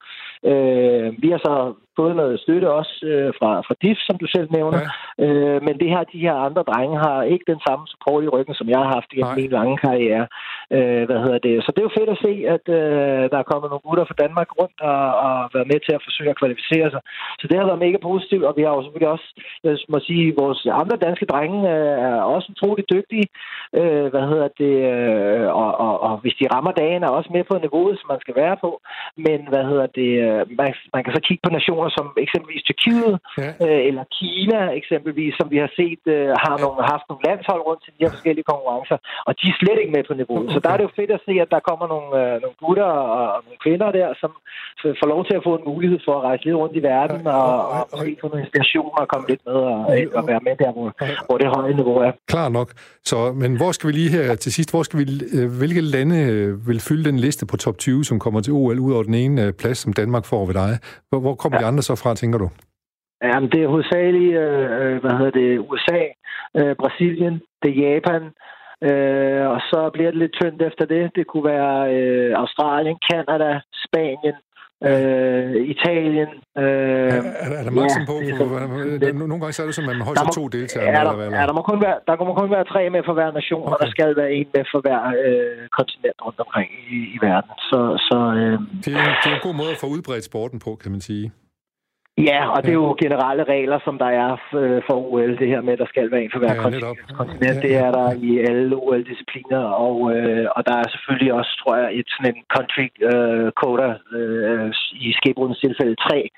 [0.50, 1.54] Øh, vi har så
[2.00, 4.80] fået noget støtte også øh, fra, fra DIF, som du selv nævner.
[4.82, 5.24] Ja.
[5.24, 8.54] Øh, men det her, de her andre drenge har ikke den samme support i ryggen,
[8.54, 10.26] som jeg har haft i min lange karriere.
[10.76, 11.54] Øh, hvad hedder det?
[11.64, 14.20] Så det er jo fedt at se, at øh, der er kommet nogle gutter fra
[14.24, 17.02] Danmark rundt og, og været med til at forsøge at kvalificere sig.
[17.40, 19.28] Så det har været mega positivt, og vi har jo selvfølgelig også,
[19.64, 23.26] jeg må sige, vores andre danske drenge øh, er også utroligt dygtige.
[23.78, 24.74] Øh, hvad hedder det?
[24.92, 28.20] Øh, og, og, og hvis de rammer dagen, er også med på niveauet, som man
[28.24, 28.70] skal være på.
[29.26, 30.10] Men hvad hedder det?
[30.26, 31.50] Øh, man, man kan så kigge på
[31.82, 33.50] nationer som eksempelvis Tyrkiet ja.
[33.64, 37.80] øh, eller Kina eksempelvis, som vi har set øh, har nogle, haft nogle landshold rundt
[37.84, 38.96] til de her forskellige konkurrencer,
[39.28, 40.46] og de er slet ikke med på niveauet.
[40.46, 40.54] Okay.
[40.54, 42.90] Så der er det jo fedt at se, at der kommer nogle, øh, nogle gutter
[43.02, 44.30] og, og nogle kvinder der, som
[45.00, 47.46] får lov til at få en mulighed for at rejse lidt rundt i verden og,
[47.74, 49.80] og, og måske få nogle inspiration og komme lidt med og,
[50.18, 50.88] og være med der, hvor,
[51.26, 52.12] hvor det høje niveau er.
[52.34, 52.68] Klar nok.
[53.10, 55.04] Så, men hvor skal vi lige her til sidst, hvor skal vi,
[55.36, 58.78] øh, hvilke lande øh, vil fylde den liste på top 20, som kommer til OL,
[58.78, 60.78] ud over den ene øh, plads, som Danmark får ved dig?
[61.08, 61.62] Hvor, hvor kommer ja.
[61.62, 62.48] de andre så fra, tænker du?
[63.22, 66.02] Jamen, det er hovedsageligt, øh, hvad hedder det, USA,
[66.58, 68.22] øh, Brasilien, det er Japan,
[68.88, 71.02] øh, og så bliver det lidt tyndt efter det.
[71.16, 73.50] Det kunne være øh, Australien, Kanada,
[73.84, 74.36] Spanien,
[74.88, 76.30] øh, Italien.
[76.62, 78.44] Øh, er, er, er der maksimum ja, på?
[78.50, 78.58] For,
[79.02, 80.88] det, nogle gange så er det som, at man holder to deltagere.
[80.88, 83.14] Er der, eller, er der, må kun være, der må kun være tre med for
[83.18, 83.72] hver nation, okay.
[83.72, 87.52] og der skal være en med for hver øh, kontinent rundt omkring i, i verden.
[87.70, 90.70] Så, så, øh, det, er, det er en god måde at få udbredt sporten på,
[90.82, 91.26] kan man sige.
[92.18, 95.60] Ja, og det er jo generelle regler, som der er øh, for OL, det her
[95.60, 96.62] med, at der skal være en for hver ja,
[97.20, 97.62] kontinent.
[97.66, 101.88] Det er der i alle OL-discipliner, og, øh, og der er selvfølgelig også, tror jeg,
[101.98, 103.88] et sådan en country øh, quota
[104.18, 104.68] øh,
[105.06, 106.28] i skateboardens tilfælde 3,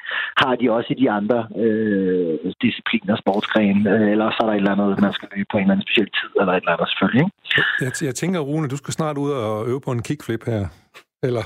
[0.42, 4.62] har de også i de andre øh, discipliner, sportsgrene, øh, eller så er der et
[4.62, 6.88] eller andet, man skal løbe på en eller anden speciel tid, eller et eller andet
[6.90, 7.24] selvfølgelig.
[7.24, 7.34] Ikke?
[7.84, 10.62] Jeg, jeg tænker, Rune, du skal snart ud og øve på en kickflip her.
[11.28, 11.44] Eller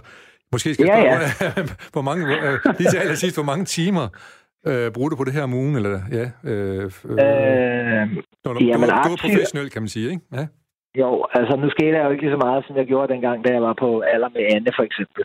[0.52, 1.62] Måske skal ja, jeg spørge, ja.
[1.94, 4.06] hvor mange, øh, lige til allersidst, hvor mange timer
[4.66, 5.76] øh, bruger du på det her om ugen?
[5.76, 8.04] Eller, ja, øh, øh,
[8.44, 10.22] når du, jamen, du, du er professionel, kan man sige, ikke?
[10.32, 10.46] Ja.
[11.00, 13.62] Jo, altså nu skete jeg jo ikke så meget, som jeg gjorde dengang, da jeg
[13.62, 15.22] var på alder med Anne for eksempel,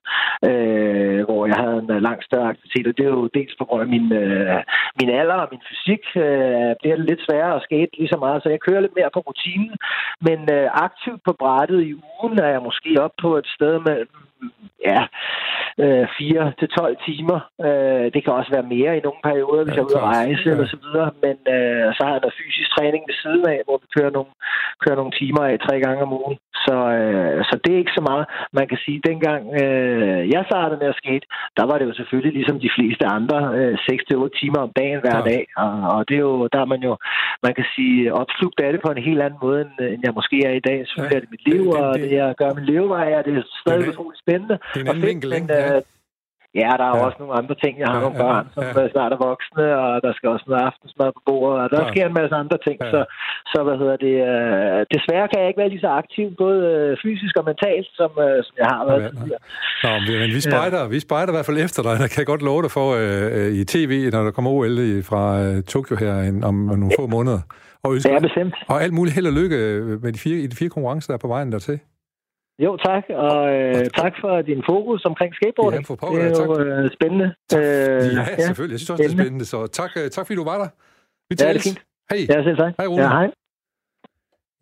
[0.50, 3.82] øh, hvor jeg havde en lang større aktivitet, og det er jo dels på grund
[3.86, 4.62] af min, øh,
[5.00, 8.44] min alder og min fysik, øh, bliver det lidt sværere at skate lige så meget,
[8.44, 9.76] så jeg kører lidt mere på rutinen,
[10.28, 14.14] men øh, aktivt på brættet i ugen er jeg måske op på et sted mellem
[14.90, 15.02] ja,
[15.84, 17.40] øh, 4 til 12 timer.
[17.68, 20.10] Øh, det kan også være mere i nogle perioder, hvis ja, jeg er ude at
[20.16, 20.52] rejse ja.
[20.52, 21.10] eller så videre.
[21.26, 24.32] Men øh, så har jeg noget fysisk træning ved siden af, hvor vi kører nogle,
[24.84, 26.38] kører nogle timer af tre gange om ugen.
[26.66, 28.26] Så, øh, så det er ikke så meget.
[28.60, 31.26] Man kan sige, at dengang øh, jeg startede med at skate,
[31.58, 35.20] der var det jo selvfølgelig ligesom de fleste andre øh, 6-8 timer om dagen hver
[35.20, 35.28] ja.
[35.32, 35.44] dag.
[35.64, 36.94] Og, og det er jo, der er man jo,
[37.46, 40.38] man kan sige, opslugt af det på en helt anden måde, end, end jeg måske
[40.50, 40.78] er i dag.
[40.88, 41.20] Selvfølgelig ja.
[41.20, 44.22] er det mit liv, og det, jeg gør min levevej, og det er stadig utroligt
[44.24, 44.33] spændende.
[44.42, 45.54] Det er en anden vinkel, ikke?
[45.54, 45.80] Ja.
[46.62, 47.06] Ja, der er ja.
[47.06, 47.74] også nogle andre ting.
[47.82, 48.90] Jeg har ja, nogle børn, som ja.
[48.94, 51.92] snart er voksne, og der skal også noget aftensmad på bordet, og der ja.
[51.92, 52.78] sker en masse andre ting.
[52.84, 52.92] Ja.
[52.94, 53.00] Så,
[53.52, 56.92] så hvad hedder det, uh, desværre kan jeg ikke være lige så aktiv, både uh,
[57.04, 59.42] fysisk og mentalt, som, uh, som jeg har været ja, tidligere.
[59.84, 60.92] Nå, men vi spejder, ja.
[60.96, 61.94] vi spejder i hvert fald efter dig.
[62.02, 64.80] Der kan jeg godt love dig for uh, i tv, når der kommer OL
[65.10, 66.14] fra uh, Tokyo her
[66.50, 66.98] om nogle ja.
[67.00, 67.42] få måneder.
[67.86, 68.56] Og, ønsker, ja, bestemt.
[68.72, 69.58] og alt muligt held og lykke
[70.04, 71.80] med de fire, i de fire konkurrencer, der er på vejen dertil.
[72.60, 73.04] Jo, tak.
[73.10, 75.84] Og øh, tak for din fokus omkring skateboarding.
[75.84, 76.66] Ja, for pokker, det er jo tak.
[76.66, 77.36] Øh, spændende.
[77.50, 77.62] Tak.
[77.62, 78.74] Øh, ja, ja, selvfølgelig.
[78.74, 79.46] Jeg synes også, det er spændende.
[79.46, 80.70] Så tak, øh, tak fordi du var der.
[81.30, 81.82] Vi ja, det er fint.
[82.10, 82.20] Hej.
[82.30, 82.74] Ja, selv tak.
[82.78, 83.02] Hej, Rune.
[83.02, 83.32] Ja, hej.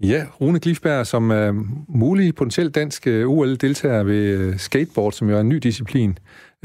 [0.04, 1.52] Ja, Rune Glifberg, som er
[1.88, 6.18] mulig potentielt dansk OL-deltager ved skateboard, som jo er en ny disciplin.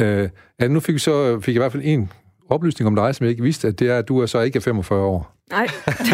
[0.03, 0.07] Uh,
[0.61, 2.13] ja, nu fik, vi så, fik jeg i hvert fald en
[2.49, 4.57] oplysning om dig, som jeg ikke vidste, at det er, at du er så ikke
[4.57, 5.37] er 45 år.
[5.51, 5.67] Nej.
[5.87, 6.07] det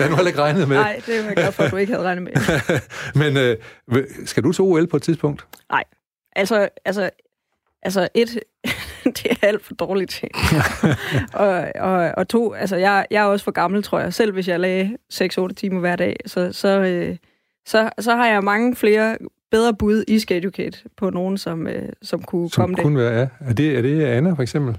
[0.00, 0.76] har du heller ikke regnet med.
[0.76, 2.32] Nej, det er jeg glad for, at du ikke havde regnet med.
[3.22, 5.46] Men øh, skal du til OL på et tidspunkt?
[5.70, 5.84] Nej.
[6.36, 7.10] Altså, altså,
[7.82, 8.40] altså et,
[9.04, 10.28] det er alt for dårligt til.
[11.32, 14.14] og, og, og to, altså jeg, jeg er også for gammel, tror jeg.
[14.14, 17.16] Selv hvis jeg lagde 6-8 timer hver dag, så, så, øh,
[17.66, 19.16] så, så har jeg mange flere
[19.50, 23.10] bedre bud i Skaducate på nogen, som, øh, som kunne som komme kunne det.
[23.10, 23.28] Være, ja.
[23.40, 23.78] Er det.
[23.78, 24.76] Er det Anna, for eksempel?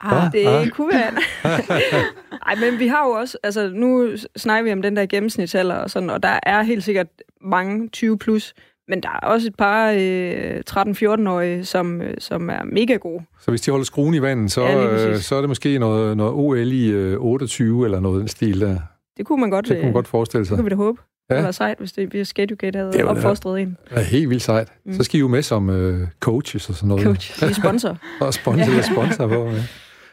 [0.00, 0.68] Ah, det ah.
[0.68, 1.12] kunne være.
[2.46, 5.90] Ej, men vi har jo også, altså nu snakker vi om den der gennemsnitsalder og
[5.90, 7.06] sådan, og der er helt sikkert
[7.40, 8.54] mange 20 plus,
[8.88, 13.22] men der er også et par øh, 13-14-årige, som, øh, som er mega gode.
[13.40, 16.16] Så hvis de holder skruen i vandet, så, ja, øh, så er det måske noget,
[16.16, 18.78] noget OL i øh, 28 eller noget den stil der.
[19.16, 20.56] Det kunne man godt, det kunne man øh, godt forestille sig.
[20.56, 21.00] Det kunne vi da håbe.
[21.30, 21.36] Ja.
[21.36, 23.76] Det var sejt, hvis det hvis Skaducate havde opfostret en.
[23.90, 24.68] Det er helt vildt sejt.
[24.84, 24.92] Mm.
[24.92, 27.04] Så skal I jo med som øh, coaches og sådan noget.
[27.04, 27.96] Coaches, I sponsor.
[28.20, 28.82] og sponsor, ja.
[28.82, 29.62] sponsor på, ja.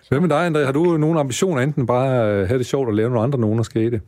[0.09, 0.65] Hvad med dig, André?
[0.65, 3.59] Har du nogen ambitioner, enten bare at have det sjovt og lave nogle andre nogen
[3.59, 4.01] og skate?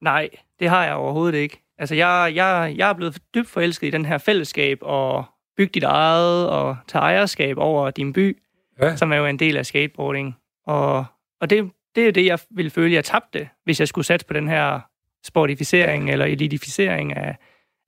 [0.00, 0.28] Nej,
[0.60, 1.62] det har jeg overhovedet ikke.
[1.78, 5.24] Altså, jeg, jeg, jeg er blevet dybt forelsket i den her fællesskab og
[5.56, 8.38] bygge dit eget og tage ejerskab over din by.
[8.82, 8.96] ja.
[8.96, 10.36] som er jo en del af skateboarding.
[10.66, 11.04] Og,
[11.40, 14.26] og det, det er jo det, jeg ville føle, jeg tabte, hvis jeg skulle satse
[14.26, 14.80] på den her
[15.24, 17.36] sportificering eller elitificering af,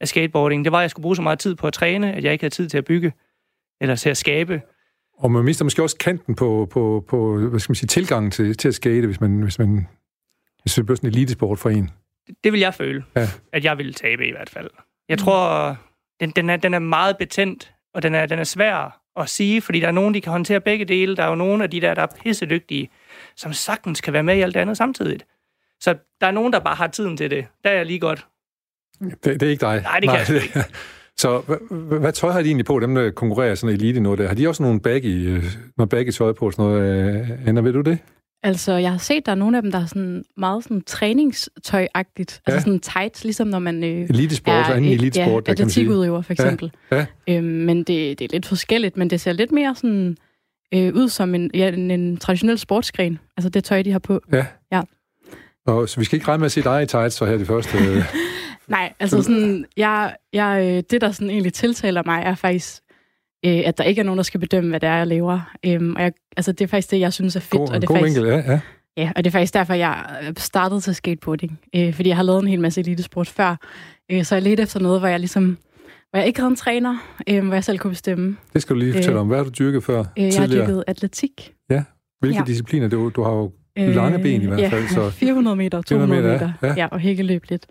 [0.01, 0.65] af skateboarding.
[0.65, 2.43] Det var, at jeg skulle bruge så meget tid på at træne, at jeg ikke
[2.43, 3.13] havde tid til at bygge
[3.81, 4.63] eller til at skabe.
[5.19, 8.57] Og man mister måske også kanten på, på, på hvad skal man sige, tilgangen til,
[8.57, 9.87] til at skate, hvis man, hvis man
[10.63, 11.91] hvis det bliver sådan en elitesport for en.
[12.45, 13.29] Det, vil jeg føle, ja.
[13.53, 14.71] at jeg ville tabe i hvert fald.
[15.09, 15.77] Jeg tror,
[16.21, 19.61] den, den, er, den er meget betændt, og den er, den er svær at sige,
[19.61, 21.17] fordi der er nogen, de kan håndtere begge dele.
[21.17, 22.91] Der er jo nogle af de der, der er pissedygtige,
[23.37, 25.21] som sagtens kan være med i alt det andet samtidig.
[25.81, 27.47] Så der er nogen, der bare har tiden til det.
[27.65, 28.27] Der er jeg lige godt.
[29.01, 29.83] Det, det er ikke dig?
[29.83, 30.27] Nej, det kan Nej.
[30.29, 30.65] jeg ikke.
[31.19, 34.15] Så hvad, hvad tøj har de egentlig på, dem der konkurrerer sådan elite nu?
[34.15, 34.29] Der?
[34.29, 35.45] Har de også nogle baggy, øh,
[35.77, 36.51] noget baggy tøj på?
[36.51, 37.99] Sådan noget, øh, Anna, ved du det?
[38.43, 42.19] Altså, jeg har set, der er nogle af dem, der er sådan meget sådan træningstøjagtigt.
[42.31, 42.53] Altså ja.
[42.53, 46.33] Altså sådan tight, ligesom når man øh, elitesport, er, en elitesport, ja, der atletikudøver for
[46.33, 46.73] eksempel.
[46.93, 47.07] Ja.
[47.29, 47.37] Ja.
[47.37, 50.17] Øhm, men det, det er lidt forskelligt, men det ser lidt mere sådan
[50.75, 53.19] øh, ud som en, ja, en, en traditionel sportsgren.
[53.37, 54.21] Altså det tøj, de har på.
[54.33, 54.47] Ja.
[54.73, 54.83] ja.
[55.67, 57.47] Og, så vi skal ikke regne med at se dig i tights så her det
[57.47, 57.79] første...
[57.79, 58.05] Øh.
[58.69, 62.83] Nej, altså sådan, jeg, jeg, øh, det, der sådan egentlig tiltaler mig, er faktisk
[63.47, 65.55] øh, at der ikke er nogen, der skal bedømme, hvad det er, jeg lever.
[65.67, 67.59] Øhm, og jeg, altså, det er faktisk det, jeg synes er fedt.
[67.59, 68.61] God, og det er god faktisk, vinkel, ja, ja.
[68.97, 70.05] Ja, og det er faktisk derfor, jeg
[70.37, 71.61] startede til skateboarding.
[71.77, 73.57] Øh, fordi jeg har lavet en hel masse elitesport før.
[74.11, 75.59] Øh, så jeg ledte efter noget, hvor jeg ligesom
[76.11, 76.97] hvor jeg ikke havde en træner,
[77.29, 78.37] øh, hvor jeg selv kunne bestemme.
[78.53, 79.27] Det skal du lige fortælle øh, om.
[79.27, 79.99] Hvad har du dyrket før?
[80.19, 81.55] Øh, jeg har dyrket atletik.
[81.71, 81.85] Ja.
[82.21, 82.45] Hvilke ja.
[82.47, 82.89] discipliner?
[82.89, 84.83] Du, du har jo øh, lange ben i hvert fald.
[84.83, 86.75] Ja, så 400 meter, 200 400 meter, ja.
[86.77, 87.67] ja og hækkeløb lidt.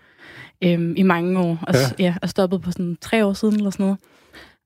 [0.63, 1.59] Øh, I mange år.
[1.67, 2.05] Og, ja.
[2.05, 3.97] ja, og stoppet på sådan tre år siden eller sådan noget.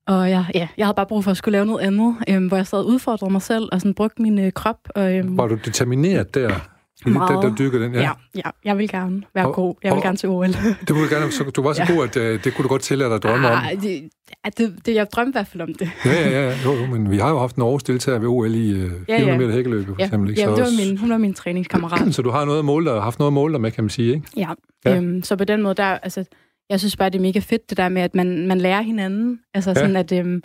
[0.06, 2.56] Og jeg, ja, jeg havde bare brug for at skulle lave noget andet, øhm, hvor
[2.56, 4.78] jeg sad og udfordrede mig selv, og sådan brugte min øh, krop.
[4.94, 6.71] Og, øhm, Var du determineret der?
[7.06, 7.28] Meget.
[7.28, 8.00] Der, der dykker den, ja.
[8.00, 8.10] ja.
[8.34, 9.74] Ja, jeg vil gerne være og, god.
[9.82, 10.46] Jeg vil og, gerne til OL.
[10.46, 10.56] det
[10.88, 11.94] ville du gerne, så du var så ja.
[11.94, 13.78] god, at uh, det kunne du godt tillade dig at drømme ah, om.
[13.78, 14.10] Det,
[14.58, 15.90] det, det, jeg drømte i hvert fald om det.
[16.04, 16.54] ja, ja, ja.
[16.64, 19.04] Jo, jo, men vi har jo haft en års deltager ved OL i uh, 400
[19.08, 19.38] ja, ja.
[19.38, 20.04] meter hækkeløb, for ja.
[20.04, 20.30] eksempel.
[20.30, 20.42] Ikke?
[20.42, 22.14] Ja, det var min, hun var min træningskammerat.
[22.14, 23.90] så du har noget at måle dig, haft noget at måle dig med, kan man
[23.90, 24.26] sige, ikke?
[24.36, 24.48] Ja,
[24.84, 24.96] ja.
[24.96, 26.24] Øhm, så på den måde, der, altså,
[26.70, 29.38] jeg synes bare, det er mega fedt, det der med, at man, man lærer hinanden.
[29.54, 29.74] Altså ja.
[29.74, 30.42] sådan, at, øhm,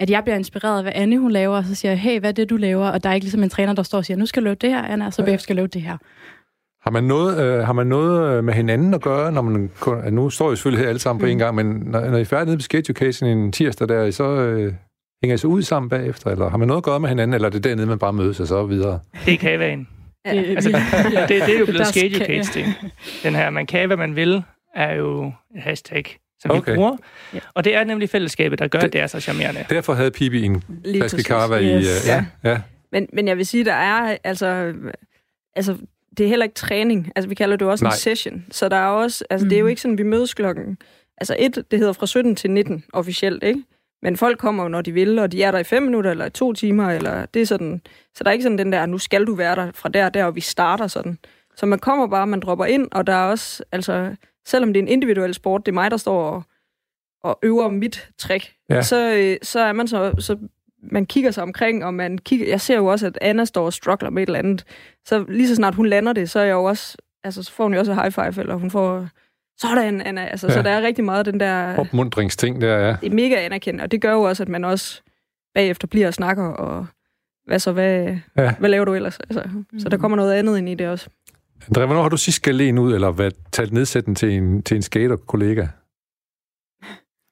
[0.00, 2.30] at jeg bliver inspireret af, hvad Anne hun laver, og så siger jeg, hey, hvad
[2.30, 2.88] er det, du laver?
[2.88, 4.54] Og der er ikke ligesom en træner, der står og siger, nu skal du lave
[4.54, 5.96] det her, Anna, og så bagefter skal du lave det her.
[6.82, 9.70] Har man, noget, øh, har man noget øh, med hinanden at gøre, når man...
[10.12, 11.32] Nu står I selvfølgelig her alle sammen på mm.
[11.32, 14.10] en gang, men når, når I er færdige nede på Skate Education en tirsdag der,
[14.10, 14.74] så øh,
[15.22, 17.48] hænger I så ud sammen bagefter, eller har man noget at gøre med hinanden, eller
[17.48, 19.00] er det dernede, man bare mødes og så videre?
[19.26, 19.88] Det kan være en.
[20.26, 20.42] Ja.
[20.42, 22.64] Altså, det, det er jo blevet Skate Education.
[23.22, 24.42] Den her, man kan, hvad man vil,
[24.74, 26.72] er jo et hashtag, som okay.
[26.72, 26.96] vi bruger.
[27.34, 27.38] Ja.
[27.54, 29.64] Og det er nemlig fællesskabet, der gør, det, at det er så charmerende.
[29.70, 30.62] Derfor havde Pibi en
[30.96, 31.70] flaske kava yes.
[31.70, 31.76] i...
[31.76, 32.24] Uh, ja.
[32.44, 32.60] ja.
[32.92, 34.74] Men, men jeg vil sige, der er altså...
[35.56, 35.76] Altså,
[36.18, 37.12] det er heller ikke træning.
[37.16, 37.92] Altså, vi kalder det jo også Nej.
[37.92, 38.44] en session.
[38.50, 39.24] Så der er også...
[39.30, 39.48] Altså, mm.
[39.48, 39.70] det er jo mhm.
[39.70, 40.78] ikke sådan, vi mødes klokken...
[41.16, 43.62] Altså, et, det hedder fra 17 til 19 officielt, ikke?
[44.02, 46.26] Men folk kommer jo, når de vil, og de er der i fem minutter, eller
[46.26, 47.82] i to timer, eller det er sådan...
[48.14, 50.24] Så der er ikke sådan den der, nu skal du være der fra der der,
[50.24, 51.18] og vi starter sådan.
[51.56, 54.16] Så man kommer bare, man dropper ind, og der er også, altså,
[54.48, 56.42] selvom det er en individuel sport, det er mig, der står og,
[57.22, 58.82] og øver mit trick, ja.
[58.82, 60.36] så, øh, så er man så, så
[60.82, 63.72] man kigger sig omkring, og man kigger, jeg ser jo også, at Anna står og
[63.72, 64.64] struggler med et eller andet.
[65.04, 67.64] Så lige så snart hun lander det, så er jeg jo også, altså så får
[67.64, 69.08] hun jo også et high five, eller hun får,
[69.58, 70.52] sådan Anna, altså, ja.
[70.52, 71.76] så der er rigtig meget den der...
[71.76, 72.96] Opmundringsting der, ja.
[73.00, 75.02] Det er mega anerkendt, og det gør jo også, at man også
[75.54, 76.86] bagefter bliver og snakker, og
[77.46, 78.54] hvad så, hvad, ja.
[78.58, 79.18] hvad laver du ellers?
[79.20, 79.80] Altså, mm.
[79.80, 81.08] Så der kommer noget andet ind i det også.
[81.62, 84.74] André, hvornår har du sidst skal en ud, eller hvad, talt nedsætten til en, til
[84.74, 85.66] en skater-kollega?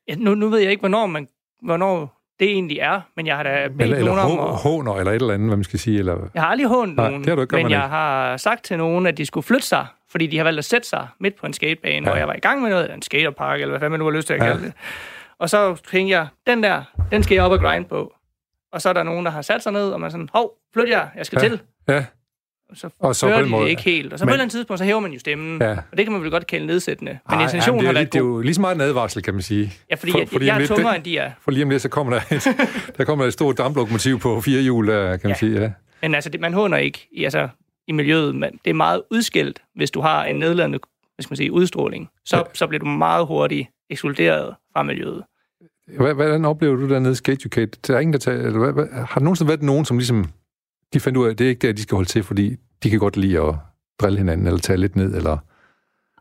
[0.09, 1.29] Ja, nu, nu ved jeg ikke, hvornår, man,
[1.63, 4.55] hvornår det egentlig er, men jeg har da bedt eller, nogen eller om...
[4.55, 5.99] håner, eller et eller andet, hvad man skal sige.
[5.99, 6.29] Eller...
[6.35, 7.89] Jeg har aldrig hånet nogen, det har du ikke, men jeg ikke.
[7.89, 10.89] har sagt til nogen, at de skulle flytte sig, fordi de har valgt at sætte
[10.89, 12.13] sig midt på en skatebane, ja.
[12.13, 14.27] hvor jeg var i gang med noget, en skaterpark, eller hvad man nu har lyst
[14.27, 14.67] til at kalde ja.
[14.67, 14.73] det.
[15.39, 18.13] Og så tænkte jeg, den der, den skal jeg op og grind på.
[18.73, 20.53] Og så er der nogen, der har sat sig ned, og man er sådan, hov,
[20.73, 21.49] flyt jer, jeg skal ja.
[21.49, 21.61] til.
[21.89, 22.05] Ja
[22.75, 24.13] så, og så hører de det ikke helt.
[24.13, 25.63] Og så men, på et eller andet tidspunkt, så hæver man jo stemmen.
[25.63, 25.71] Ja.
[25.71, 27.19] Og det kan man vel godt kalde nedsættende.
[27.31, 29.73] Men intentionen har været Det er jo lige så meget en advarsel, kan man sige.
[29.91, 31.31] Ja, fordi for, jeg, fordi jeg er tungere, end de er.
[31.41, 32.47] For lige om lidt, så kommer der et,
[32.99, 35.39] der kommer et stort damplokomotiv på fire hjul, der, kan man ja.
[35.39, 35.61] sige.
[35.61, 35.71] Ja.
[36.03, 37.49] Men altså, det, man håner ikke i, altså,
[37.89, 38.35] i miljøet.
[38.35, 40.79] Men det er meget udskilt, hvis du har en nedladende
[41.17, 42.09] hvad skal man sige, udstråling.
[42.25, 42.43] Så, ja.
[42.55, 45.23] så bliver du meget hurtigt ekskluderet fra miljøet.
[45.97, 47.79] Hvordan oplever du dernede Skate Educate?
[47.87, 50.25] Der er ingen, der tager, eller hvad, hvad, har der nogensinde været nogen, som ligesom
[50.95, 52.91] de fandt ud af, at det er ikke der, de skal holde til, fordi de
[52.91, 53.55] kan godt lide at
[54.01, 55.39] drille hinanden, eller tage lidt ned, eller...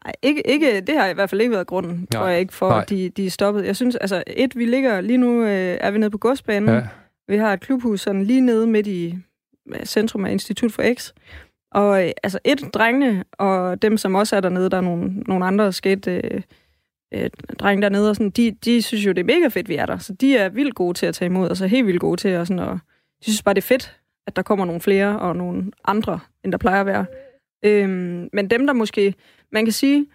[0.05, 2.07] Nej, ikke, ikke, det har i hvert fald ikke været grunden, Nej.
[2.11, 3.65] tror jeg ikke, for at de, de er stoppet.
[3.65, 6.69] Jeg synes, altså, et, vi ligger, lige nu øh, er vi nede på godsbanen.
[6.69, 6.87] Ja.
[7.27, 9.17] Vi har et klubhus sådan lige nede midt i
[9.85, 11.11] centrum af Institut for X.
[11.71, 15.45] Og øh, altså, et, drengene, og dem, som også er dernede, der er nogle, nogle
[15.45, 16.21] andre skate...
[16.23, 16.41] Øh,
[17.13, 19.85] øh, drenge dernede, og sådan, de, de synes jo, det er mega fedt, vi er
[19.85, 19.97] der.
[19.97, 22.27] Så de er vildt gode til at tage imod, og så helt vildt gode til
[22.27, 22.77] at, sådan, at
[23.21, 23.97] synes bare, det er fedt,
[24.27, 27.05] at der kommer nogle flere og nogle andre, end der plejer at være.
[27.65, 29.15] Øhm, men dem, der måske...
[29.51, 30.07] Man kan sige,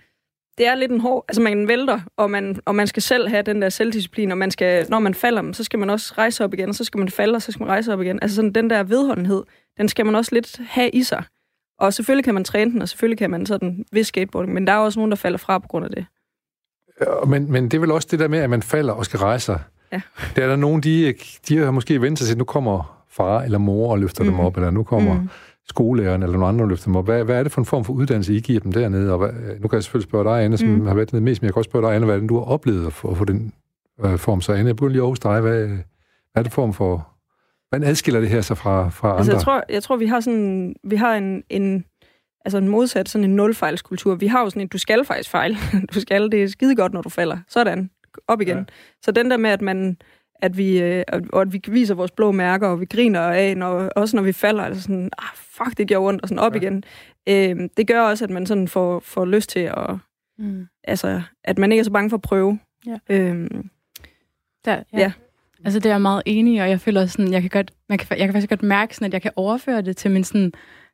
[0.58, 1.24] det er lidt en hård...
[1.28, 4.50] Altså, man vælter, og man, og man skal selv have den der selvdisciplin, og man
[4.50, 7.08] skal, når man falder, så skal man også rejse op igen, og så skal man
[7.08, 8.18] falde, og så skal man rejse op igen.
[8.22, 9.42] Altså, sådan den der vedholdenhed,
[9.78, 11.24] den skal man også lidt have i sig.
[11.78, 14.72] Og selvfølgelig kan man træne den, og selvfølgelig kan man sådan vis skateboarding, men der
[14.72, 16.06] er også nogen, der falder fra på grund af det.
[17.00, 19.18] Ja, men, men det er vel også det der med, at man falder og skal
[19.18, 19.60] rejse sig.
[19.92, 20.00] Ja.
[20.36, 21.14] Der er der nogen, de,
[21.48, 24.30] de har måske ventet sig til, at nu kommer far eller mor og løfter mm.
[24.30, 25.28] dem op, eller nu kommer mm.
[25.68, 27.04] skolelæreren eller nogen andre og løfter dem op.
[27.04, 29.12] Hvad, hvad er det for en form for uddannelse, I giver dem dernede?
[29.12, 30.86] Og hvad, nu kan jeg selvfølgelig spørge dig, Anne, som mm.
[30.86, 32.38] har været nede mest, men jeg kan også spørge dig, Anne, hvad er det, du
[32.38, 33.52] har oplevet at få, at få den
[34.04, 34.40] øh, form?
[34.40, 35.40] Så Anne, jeg begynder lige hos dig.
[35.40, 35.78] Hvad, hvad
[36.34, 37.06] er det form for...
[37.68, 39.34] Hvordan adskiller det her sig fra, fra altså, andre?
[39.34, 40.74] Jeg tror, jeg tror, vi har sådan...
[40.84, 41.84] Vi har en, en
[42.44, 44.14] altså en modsat sådan en nulfejlskultur.
[44.14, 45.56] Vi har jo sådan en, du skal faktisk fejle.
[45.94, 47.38] du skal, det er skide godt, når du falder.
[47.48, 47.90] Sådan,
[48.28, 48.56] op igen.
[48.56, 48.64] Ja.
[49.02, 49.96] Så den der med, at man
[50.42, 53.88] at vi, øh, og at vi viser vores blå mærker, og vi griner af, når,
[53.96, 56.60] også når vi falder, altså sådan, ah, fuck, det gjorde ondt, og sådan op ja.
[56.60, 56.84] igen.
[57.28, 59.96] Øh, det gør også, at man sådan får, får lyst til at,
[60.38, 60.66] mm.
[60.84, 62.58] altså, at man ikke er så bange for at prøve.
[62.86, 62.98] Ja.
[63.10, 63.50] Øh,
[64.64, 64.98] der, ja.
[64.98, 65.12] ja.
[65.64, 67.98] Altså, det er jeg meget enig i, og jeg føler sådan, jeg kan godt, man
[67.98, 70.52] kan, jeg kan faktisk godt mærke sådan, at jeg kan overføre det til min sådan,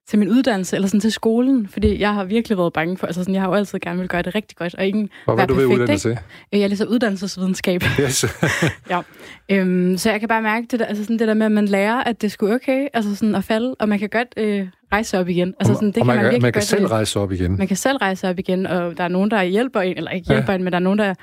[0.09, 3.23] til min uddannelse, eller sådan til skolen, fordi jeg har virkelig været bange for, altså
[3.23, 5.47] sådan, jeg har jo altid gerne vil gøre det rigtig godt, og ikke Hvad være
[5.47, 6.19] du perfekt, ved uddanne til?
[6.55, 7.83] Øh, Jeg læser uddannelsesvidenskab.
[8.01, 8.25] Yes.
[8.91, 9.01] ja.
[9.49, 11.67] Øhm, så jeg kan bare mærke det der, altså sådan det der med, at man
[11.67, 15.19] lærer, at det skulle okay, altså sådan at falde, og man kan godt øh, rejse
[15.19, 15.55] op igen.
[15.61, 17.59] Altså sådan, det og kan man, man, man kan selv rejse sig op igen.
[17.59, 20.29] Man kan selv rejse op igen, og der er nogen, der hjælper en, eller ikke
[20.29, 20.59] hjælper ja.
[20.59, 21.15] en, men der er nogen, der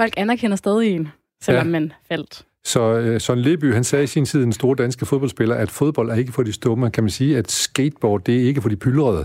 [0.00, 1.08] folk anerkender stadig en,
[1.42, 1.70] selvom ja.
[1.70, 2.44] man faldt.
[2.64, 6.10] Så øh, Søren Leby, han sagde i sin tid, en stor danske fodboldspiller, at fodbold
[6.10, 6.90] er ikke for de stumme.
[6.90, 9.24] Kan man sige, at skateboard, det er ikke for de pyldrede?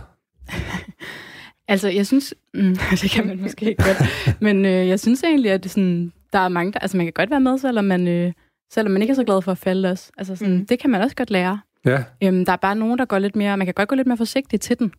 [1.68, 2.34] altså, jeg synes...
[2.54, 3.98] Mm, det kan man måske ikke godt.
[4.42, 6.80] Men øh, jeg synes egentlig, at det sådan, der er mange, der...
[6.80, 8.34] Altså, man kan godt være med, selvom man, øh,
[8.74, 10.12] selvom man ikke er så glad for at falde også.
[10.18, 10.66] Altså, sådan, mm.
[10.66, 11.60] det kan man også godt lære.
[11.86, 12.04] Ja.
[12.24, 13.58] Øhm, der er bare nogen, der går lidt mere...
[13.58, 14.92] Man kan godt gå lidt mere forsigtigt til den.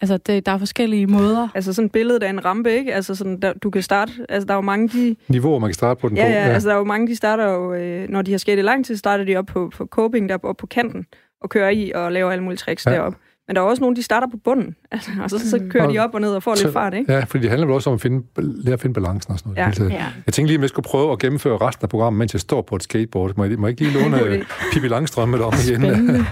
[0.00, 1.48] Altså, det, der er forskellige måder.
[1.54, 2.94] Altså sådan et billede af en rampe, ikke?
[2.94, 4.12] Altså sådan, der, du kan starte...
[4.28, 5.16] Altså, der er jo mange, de...
[5.28, 6.28] Niveauer, man kan starte på den ja, på.
[6.28, 7.74] Ja, ja, altså der er jo mange, de starter jo...
[7.74, 10.38] Øh, når de har sket i lang tid, starter de op på, på coping, der
[10.42, 11.06] op på kanten,
[11.40, 12.92] og kører i og laver alle mulige tricks ja.
[12.92, 13.18] deroppe.
[13.46, 15.98] Men der er også nogen, de starter på bunden, altså, og så, så kører de
[15.98, 17.12] op og ned og får lidt fart, ikke?
[17.12, 19.52] Ja, fordi det handler vel også om at finde, lære at finde balancen og sådan
[19.52, 19.78] noget.
[19.78, 19.96] Ja.
[19.96, 20.06] Ja.
[20.26, 22.62] Jeg tænkte lige, at jeg skulle prøve at gennemføre resten af programmet, mens jeg står
[22.62, 23.32] på et skateboard.
[23.36, 25.82] Må jeg, må jeg ikke lige låne Pippi Langstrømme om igen?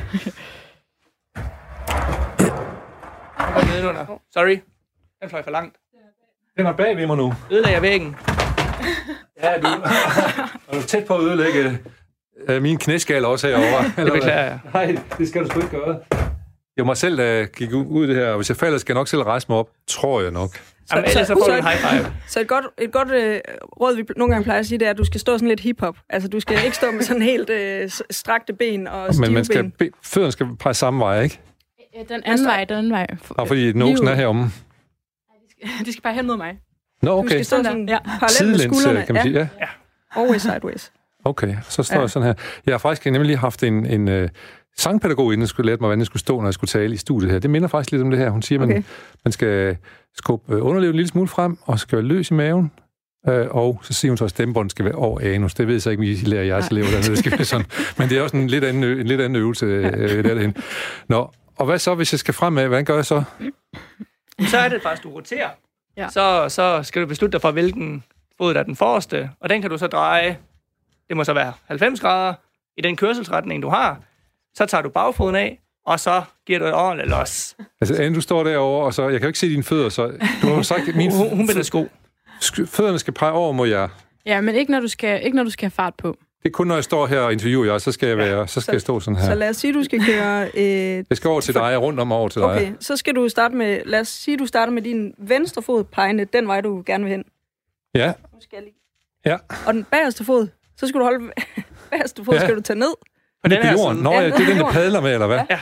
[3.60, 4.06] Spændende.
[4.32, 4.58] Sorry.
[5.22, 5.76] Den fløj for langt.
[6.56, 7.34] Den er bag ved mig nu.
[7.50, 8.16] Ødelagde jeg væggen?
[9.42, 9.66] ja, du
[10.68, 11.78] er du tæt på at ødelægge
[12.48, 13.84] uh, min knæskal også herovre.
[14.04, 14.58] det beklager jeg.
[14.74, 15.98] Nej, det skal du sgu ikke gøre.
[16.76, 19.08] Jeg mig selv uh, gik ud det her, og hvis jeg falder, skal jeg nok
[19.08, 19.68] selv rejse mig op.
[19.88, 20.50] Tror jeg nok.
[20.86, 22.12] Så, Jamen, ellers så, får du en high five.
[22.28, 23.40] Så et godt, et godt øh,
[23.80, 25.60] råd, vi nogle gange plejer at sige, det er, at du skal stå sådan lidt
[25.60, 25.96] hip-hop.
[26.10, 29.44] Altså, du skal ikke stå med sådan helt øh, strakte ben og stive Men man
[29.44, 29.70] skal, ben.
[29.78, 31.40] be, fødderne skal pege samme vej, ikke?
[31.96, 33.06] Ja, den anden vej, den anden vej.
[33.28, 34.44] Og fordi nosen er heromme.
[35.86, 36.58] De skal bare hen mod mig.
[37.02, 37.24] Nå, okay.
[37.24, 37.98] Du skal stå sådan Ja.
[38.04, 39.06] parallelt med Sidelæns, skuldrene.
[39.06, 39.38] kan man sige.
[39.38, 39.48] Ja.
[39.60, 40.20] Ja.
[40.22, 40.92] Always sideways.
[41.24, 42.00] Okay, så står Ja.
[42.00, 42.34] jeg sådan her.
[42.66, 44.28] Jeg har faktisk nemlig lige haft en, en uh,
[44.78, 46.96] sangpædagog, inden jeg skulle lære mig, hvordan jeg skulle stå, når jeg skulle tale i
[46.96, 47.38] studiet her.
[47.38, 48.30] Det minder faktisk lidt om det her.
[48.30, 48.82] Hun siger, at man, Okay.
[49.24, 49.76] man skal
[50.16, 52.72] skubbe øh, underlivet en lille smule frem, og skal være løs i maven.
[53.28, 55.54] Øh, og så siger hun så, at stemmebåndet skal være over anus.
[55.54, 57.10] Det ved jeg så ikke, om I lærer jeres elever dernede.
[57.10, 57.66] Det skal være sådan.
[57.98, 60.56] Men det er også en lidt anden, ø- en lidt anden øvelse øh, derhen.
[61.08, 62.66] Nå, og hvad så, hvis jeg skal fremad?
[62.66, 63.22] Hvordan gør jeg så?
[64.46, 65.50] Så er det faktisk, du roterer.
[65.96, 66.08] Ja.
[66.08, 68.04] Så, så skal du beslutte dig for, hvilken
[68.38, 69.30] fod der er den forreste.
[69.40, 70.38] Og den kan du så dreje,
[71.08, 72.34] det må så være 90 grader,
[72.76, 74.00] i den kørselsretning, du har.
[74.54, 77.56] Så tager du bagfoden af, og så giver du et ordentligt los.
[77.80, 79.02] Altså, Anne, du står derovre, og så...
[79.02, 80.12] Jeg kan jo ikke se dine fødder, så...
[80.42, 81.88] Du har sagt, at mine Hun, hun binder sko.
[82.42, 83.88] sk- fødderne skal pege over mod jer.
[84.26, 86.16] Ja, men ikke når du skal, ikke når du skal have fart på.
[86.42, 88.60] Det er kun, når jeg står her og interviewer jer, så skal jeg, være, så
[88.60, 89.34] skal jeg stå sådan Så her.
[89.34, 90.50] lad os sige, du skal køre...
[90.54, 92.50] Øh, Jeg skal over til dig, rundt om over til dig.
[92.50, 93.80] okay, så skal du starte med...
[93.84, 97.10] Lad os sige, du starter med din venstre fod pegende den vej, du gerne vil
[97.10, 97.24] hen.
[97.94, 98.74] Ja, Nu skal jeg lige...
[99.26, 99.36] ja.
[99.66, 101.30] Og den bagerste fod, så skal du holde...
[101.90, 102.40] bagerste fod Ja.
[102.40, 102.46] ja.
[102.46, 102.94] skal du tage ned,
[103.42, 103.96] På den På her jorden.
[103.96, 104.04] side.
[104.04, 105.40] Nå, Ja, ja, det er den, på der padler med, eller hvad?
[105.50, 105.60] Ja.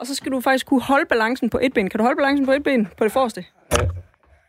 [0.00, 1.90] og så skal du faktisk kunne holde balancen på et ben.
[1.90, 3.44] Kan du holde balancen på et ben på det forreste?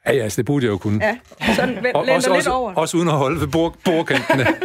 [0.08, 1.06] Ja, ja, altså, det burde jeg jo kunne.
[1.06, 1.18] Ja.
[1.56, 2.74] Sådan, læn Og, også, lidt også, over.
[2.74, 4.46] også uden at holde ved bord, bordkantene.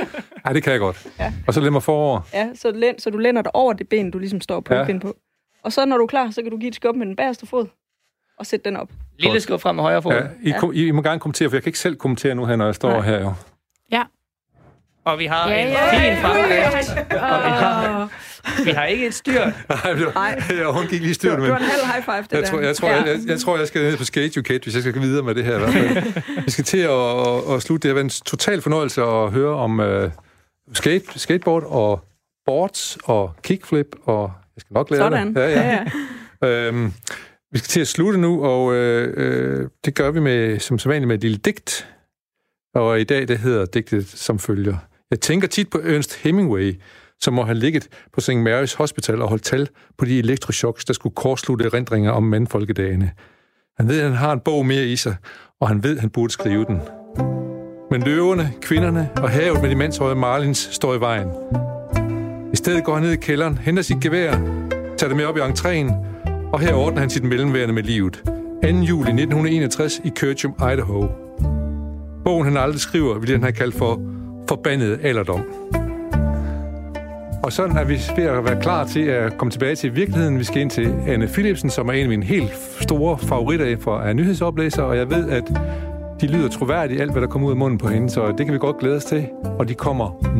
[0.49, 1.07] ja, det kan jeg godt.
[1.19, 1.33] Ja.
[1.47, 2.21] Og så læn mig forover.
[2.35, 4.85] Ja, så, læn, så du lænder dig over det ben, du ligesom står på Ja.
[4.89, 4.99] ja.
[4.99, 5.17] på.
[5.65, 7.47] Og så når du er klar, så kan du give et skub med den bagerste
[7.47, 7.67] fod,
[8.39, 8.89] og sætte den op.
[9.19, 10.13] Lille skub frem med højre fod.
[10.13, 10.59] Ja, I, Ja.
[10.61, 12.65] kom, I, I må gerne kommentere, for jeg kan ikke selv kommentere nu her, når
[12.65, 13.01] jeg står Nej.
[13.01, 13.33] her jo.
[13.93, 14.03] Ja.
[15.05, 16.23] Og vi har Ja, en ja, fin ja.
[16.29, 16.91] fremdrift.
[17.13, 18.09] Og vi har,
[18.65, 19.41] vi har ikke et styr.
[20.15, 21.51] Nej, det ja, hun gik lige styrt, Det men...
[21.51, 22.49] var en halv high five, det Jeg der.
[22.49, 24.83] tror, jeg, tror, jeg, jeg, jeg tror, jeg skal ned på Skate Kate, hvis jeg
[24.83, 25.57] skal videre med det her.
[25.57, 26.23] i hvert fald.
[26.45, 27.89] Vi skal til at, at, at slutte.
[27.89, 29.87] Det har været en total fornøjelse at høre om uh,
[30.73, 32.05] skate, skateboard og
[32.47, 35.35] boards og kickflip, og jeg skal nok lære Sådan.
[35.35, 35.41] det.
[35.41, 35.87] Ja, ja.
[36.43, 36.49] ja.
[36.69, 36.93] øhm,
[37.53, 41.09] vi skal til at slutte nu, og øh, øh, det gør vi med, som sædvanligt
[41.09, 41.89] med et lille digt.
[42.75, 44.77] Og i dag, det hedder digtet som følger.
[45.11, 46.81] Jeg tænker tit på Ernst Hemingway,
[47.21, 48.31] som må have ligget på St.
[48.31, 53.13] Mary's Hospital og holdt tal på de elektroshocks, der skulle kortslutte erindringer om mandfolkedagene.
[53.77, 55.17] Han ved, at han har en bog mere i sig,
[55.61, 56.81] og han ved, at han burde skrive den.
[57.91, 61.29] Men løverne, kvinderne og havet med de mandshøje Marlins står i vejen.
[62.53, 64.31] I stedet går han ned i kælderen, henter sit gevær,
[64.99, 65.93] tager det med op i entréen,
[66.53, 68.23] og her ordner han sit mellemværende med livet.
[68.25, 68.69] 2.
[68.69, 71.07] juli 1961 i Kirchum, Idaho.
[72.25, 74.01] Bogen, han aldrig skriver, vil den have kaldt for
[74.49, 75.45] Forbandet alderdom.
[77.43, 80.39] Og sådan er vi ved at være klar til at komme tilbage til virkeligheden.
[80.39, 84.13] Vi skal ind til Anne Philipsen, som er en af mine helt store favoritter for
[84.13, 85.45] nyhedsoplæser, og jeg ved, at
[86.21, 88.53] de lyder troværdigt alt, hvad der kommer ud af munden på hende, så det kan
[88.55, 89.29] vi godt glæde os til.
[89.59, 90.37] Og de kommer